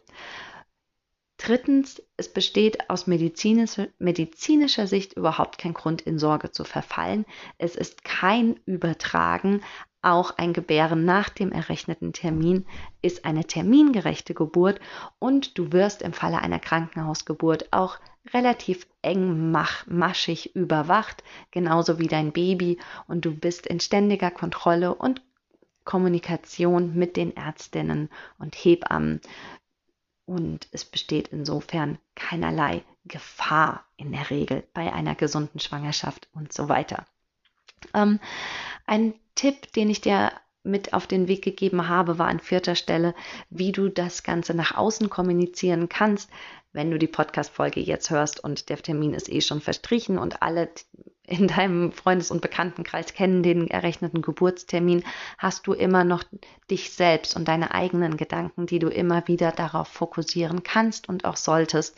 Drittens, 1.44 2.00
es 2.16 2.32
besteht 2.32 2.88
aus 2.88 3.08
medizinischer, 3.08 3.88
medizinischer 3.98 4.86
Sicht 4.86 5.14
überhaupt 5.14 5.58
kein 5.58 5.74
Grund, 5.74 6.00
in 6.00 6.20
Sorge 6.20 6.52
zu 6.52 6.62
verfallen. 6.62 7.26
Es 7.58 7.74
ist 7.74 8.04
kein 8.04 8.60
Übertragen. 8.64 9.60
Auch 10.02 10.38
ein 10.38 10.52
Gebären 10.52 11.04
nach 11.04 11.30
dem 11.30 11.50
errechneten 11.50 12.12
Termin 12.12 12.64
ist 13.02 13.24
eine 13.24 13.44
termingerechte 13.44 14.34
Geburt 14.34 14.78
und 15.18 15.58
du 15.58 15.72
wirst 15.72 16.02
im 16.02 16.12
Falle 16.12 16.38
einer 16.38 16.60
Krankenhausgeburt 16.60 17.72
auch 17.72 17.98
relativ 18.32 18.86
engmaschig 19.02 20.54
überwacht, 20.54 21.24
genauso 21.50 21.98
wie 21.98 22.06
dein 22.06 22.30
Baby 22.30 22.78
und 23.08 23.24
du 23.24 23.34
bist 23.34 23.66
in 23.66 23.80
ständiger 23.80 24.30
Kontrolle 24.30 24.94
und 24.94 25.22
Kommunikation 25.84 26.94
mit 26.94 27.16
den 27.16 27.36
Ärztinnen 27.36 28.10
und 28.38 28.54
Hebammen 28.54 29.20
und 30.26 30.68
es 30.72 30.84
besteht 30.84 31.28
insofern 31.28 31.98
keinerlei 32.14 32.82
Gefahr 33.04 33.84
in 33.96 34.12
der 34.12 34.30
Regel 34.30 34.64
bei 34.74 34.92
einer 34.92 35.14
gesunden 35.14 35.60
Schwangerschaft 35.60 36.28
und 36.32 36.52
so 36.52 36.68
weiter. 36.68 37.04
Ähm, 37.94 38.20
ein 38.86 39.14
Tipp, 39.34 39.72
den 39.72 39.90
ich 39.90 40.00
dir 40.00 40.32
mit 40.64 40.92
auf 40.92 41.06
den 41.06 41.26
Weg 41.26 41.42
gegeben 41.42 41.88
habe, 41.88 42.18
war 42.18 42.28
an 42.28 42.38
vierter 42.38 42.76
Stelle, 42.76 43.14
wie 43.50 43.72
du 43.72 43.88
das 43.88 44.22
Ganze 44.22 44.54
nach 44.54 44.76
außen 44.76 45.10
kommunizieren 45.10 45.88
kannst, 45.88 46.30
wenn 46.72 46.90
du 46.90 46.98
die 46.98 47.06
Podcast-Folge 47.06 47.80
jetzt 47.80 48.10
hörst 48.10 48.42
und 48.42 48.68
der 48.68 48.78
Termin 48.78 49.14
ist 49.14 49.30
eh 49.30 49.40
schon 49.40 49.60
verstrichen 49.60 50.18
und 50.18 50.42
alle 50.42 50.70
in 51.24 51.46
deinem 51.46 51.92
Freundes- 51.92 52.30
und 52.30 52.40
Bekanntenkreis 52.40 53.14
kennen 53.14 53.42
den 53.42 53.68
errechneten 53.68 54.22
Geburtstermin, 54.22 55.04
hast 55.38 55.66
du 55.66 55.72
immer 55.72 56.04
noch 56.04 56.24
dich 56.70 56.90
selbst 56.90 57.36
und 57.36 57.46
deine 57.46 57.72
eigenen 57.72 58.16
Gedanken, 58.16 58.66
die 58.66 58.78
du 58.78 58.88
immer 58.88 59.26
wieder 59.28 59.52
darauf 59.52 59.88
fokussieren 59.88 60.62
kannst 60.62 61.08
und 61.08 61.24
auch 61.24 61.36
solltest, 61.36 61.96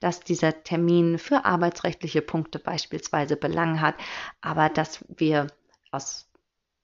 dass 0.00 0.20
dieser 0.20 0.62
Termin 0.62 1.18
für 1.18 1.44
arbeitsrechtliche 1.44 2.22
Punkte 2.22 2.58
beispielsweise 2.58 3.36
Belang 3.36 3.80
hat, 3.80 3.94
aber 4.40 4.68
dass 4.68 5.04
wir 5.08 5.46
aus 5.90 6.28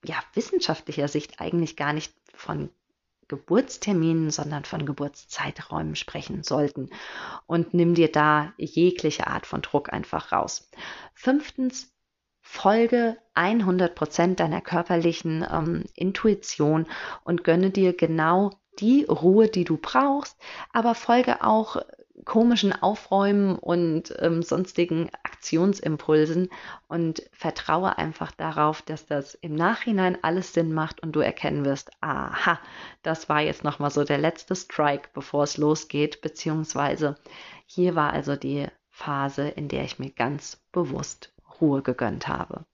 ja, 0.03 0.15
wissenschaftlicher 0.33 1.07
Sicht 1.07 1.39
eigentlich 1.39 1.77
gar 1.77 1.93
nicht 1.93 2.13
von 2.33 2.69
Geburtsterminen, 3.33 4.29
sondern 4.29 4.63
von 4.63 4.85
Geburtszeiträumen 4.85 5.95
sprechen 5.95 6.43
sollten. 6.43 6.89
Und 7.47 7.73
nimm 7.73 7.95
dir 7.95 8.11
da 8.11 8.53
jegliche 8.57 9.27
Art 9.27 9.47
von 9.47 9.61
Druck 9.61 9.91
einfach 9.91 10.31
raus. 10.31 10.69
Fünftens, 11.15 11.91
folge 12.41 13.17
100% 13.35 14.35
deiner 14.35 14.61
körperlichen 14.61 15.45
ähm, 15.49 15.85
Intuition 15.95 16.85
und 17.23 17.43
gönne 17.43 17.71
dir 17.71 17.93
genau 17.93 18.51
die 18.79 19.05
Ruhe, 19.05 19.47
die 19.47 19.63
du 19.63 19.77
brauchst, 19.77 20.37
aber 20.71 20.93
folge 20.93 21.43
auch 21.43 21.77
komischen 22.25 22.73
Aufräumen 22.73 23.55
und 23.57 24.13
ähm, 24.19 24.43
sonstigen 24.43 25.09
Aktionsimpulsen 25.23 26.49
und 26.87 27.23
vertraue 27.31 27.97
einfach 27.97 28.31
darauf, 28.31 28.81
dass 28.81 29.05
das 29.05 29.33
im 29.35 29.55
Nachhinein 29.55 30.17
alles 30.21 30.53
Sinn 30.53 30.73
macht 30.73 31.01
und 31.01 31.13
du 31.13 31.21
erkennen 31.21 31.65
wirst, 31.65 31.91
aha, 32.01 32.59
das 33.01 33.29
war 33.29 33.41
jetzt 33.41 33.63
nochmal 33.63 33.91
so 33.91 34.03
der 34.03 34.19
letzte 34.19 34.55
Strike, 34.55 35.09
bevor 35.13 35.43
es 35.43 35.57
losgeht, 35.57 36.21
beziehungsweise 36.21 37.15
hier 37.65 37.95
war 37.95 38.13
also 38.13 38.35
die 38.35 38.67
Phase, 38.89 39.47
in 39.49 39.67
der 39.67 39.83
ich 39.83 39.97
mir 39.97 40.11
ganz 40.11 40.61
bewusst 40.71 41.33
Ruhe 41.59 41.81
gegönnt 41.81 42.27
habe. 42.27 42.65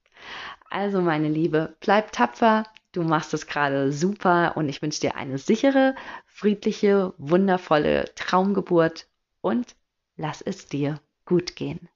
Also 0.70 1.02
meine 1.02 1.30
Liebe, 1.30 1.76
bleib 1.80 2.12
tapfer, 2.12 2.66
du 2.92 3.04
machst 3.04 3.34
es 3.34 3.48
gerade 3.48 3.92
super 3.92 4.54
und 4.56 4.68
ich 4.68 4.82
wünsche 4.82 5.00
dir 5.00 5.16
eine 5.16 5.38
sichere, 5.38 5.96
friedliche, 6.26 7.14
wundervolle 7.18 8.06
Traumgeburt 8.16 9.08
und 9.42 9.76
lass 10.18 10.42
es 10.42 10.68
dir 10.68 11.00
gut 11.26 11.56
gehen. 11.56 11.90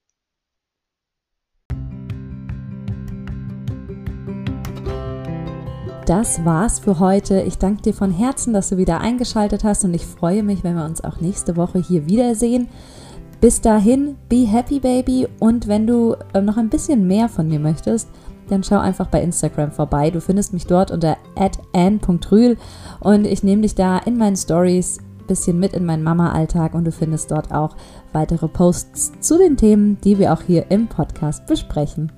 Das 6.05 6.43
war's 6.43 6.79
für 6.79 6.99
heute. 6.99 7.41
Ich 7.43 7.57
danke 7.59 7.81
dir 7.81 7.93
von 7.93 8.11
Herzen, 8.11 8.53
dass 8.53 8.69
du 8.69 8.77
wieder 8.77 8.99
eingeschaltet 8.99 9.63
hast 9.63 9.85
und 9.85 9.93
ich 9.93 10.05
freue 10.05 10.43
mich, 10.43 10.61
wenn 10.63 10.75
wir 10.75 10.83
uns 10.83 11.01
auch 11.01 11.21
nächste 11.21 11.55
Woche 11.55 11.79
hier 11.79 12.07
wiedersehen. 12.07 12.67
Bis 13.39 13.61
dahin, 13.61 14.17
be 14.27 14.45
happy 14.45 14.79
baby 14.79 15.27
und 15.39 15.67
wenn 15.67 15.87
du 15.87 16.15
äh, 16.33 16.41
noch 16.41 16.57
ein 16.57 16.69
bisschen 16.69 17.07
mehr 17.07 17.29
von 17.29 17.47
mir 17.47 17.59
möchtest, 17.59 18.09
dann 18.49 18.63
schau 18.63 18.79
einfach 18.79 19.07
bei 19.07 19.21
Instagram 19.21 19.71
vorbei. 19.71 20.11
Du 20.11 20.19
findest 20.19 20.51
mich 20.51 20.67
dort 20.67 20.91
unter 20.91 21.17
@an.rühl 21.73 22.57
und 22.99 23.25
ich 23.25 23.43
nehme 23.43 23.61
dich 23.61 23.75
da 23.75 23.97
in 23.99 24.17
meinen 24.17 24.35
Stories 24.35 24.99
bisschen 25.27 25.59
mit 25.59 25.73
in 25.73 25.85
meinen 25.85 26.03
Mama-Alltag 26.03 26.73
und 26.73 26.85
du 26.85 26.91
findest 26.91 27.31
dort 27.31 27.51
auch 27.51 27.75
weitere 28.11 28.47
Posts 28.47 29.19
zu 29.19 29.37
den 29.37 29.57
Themen, 29.57 29.99
die 30.03 30.17
wir 30.17 30.33
auch 30.33 30.41
hier 30.41 30.71
im 30.71 30.87
Podcast 30.87 31.45
besprechen. 31.45 32.11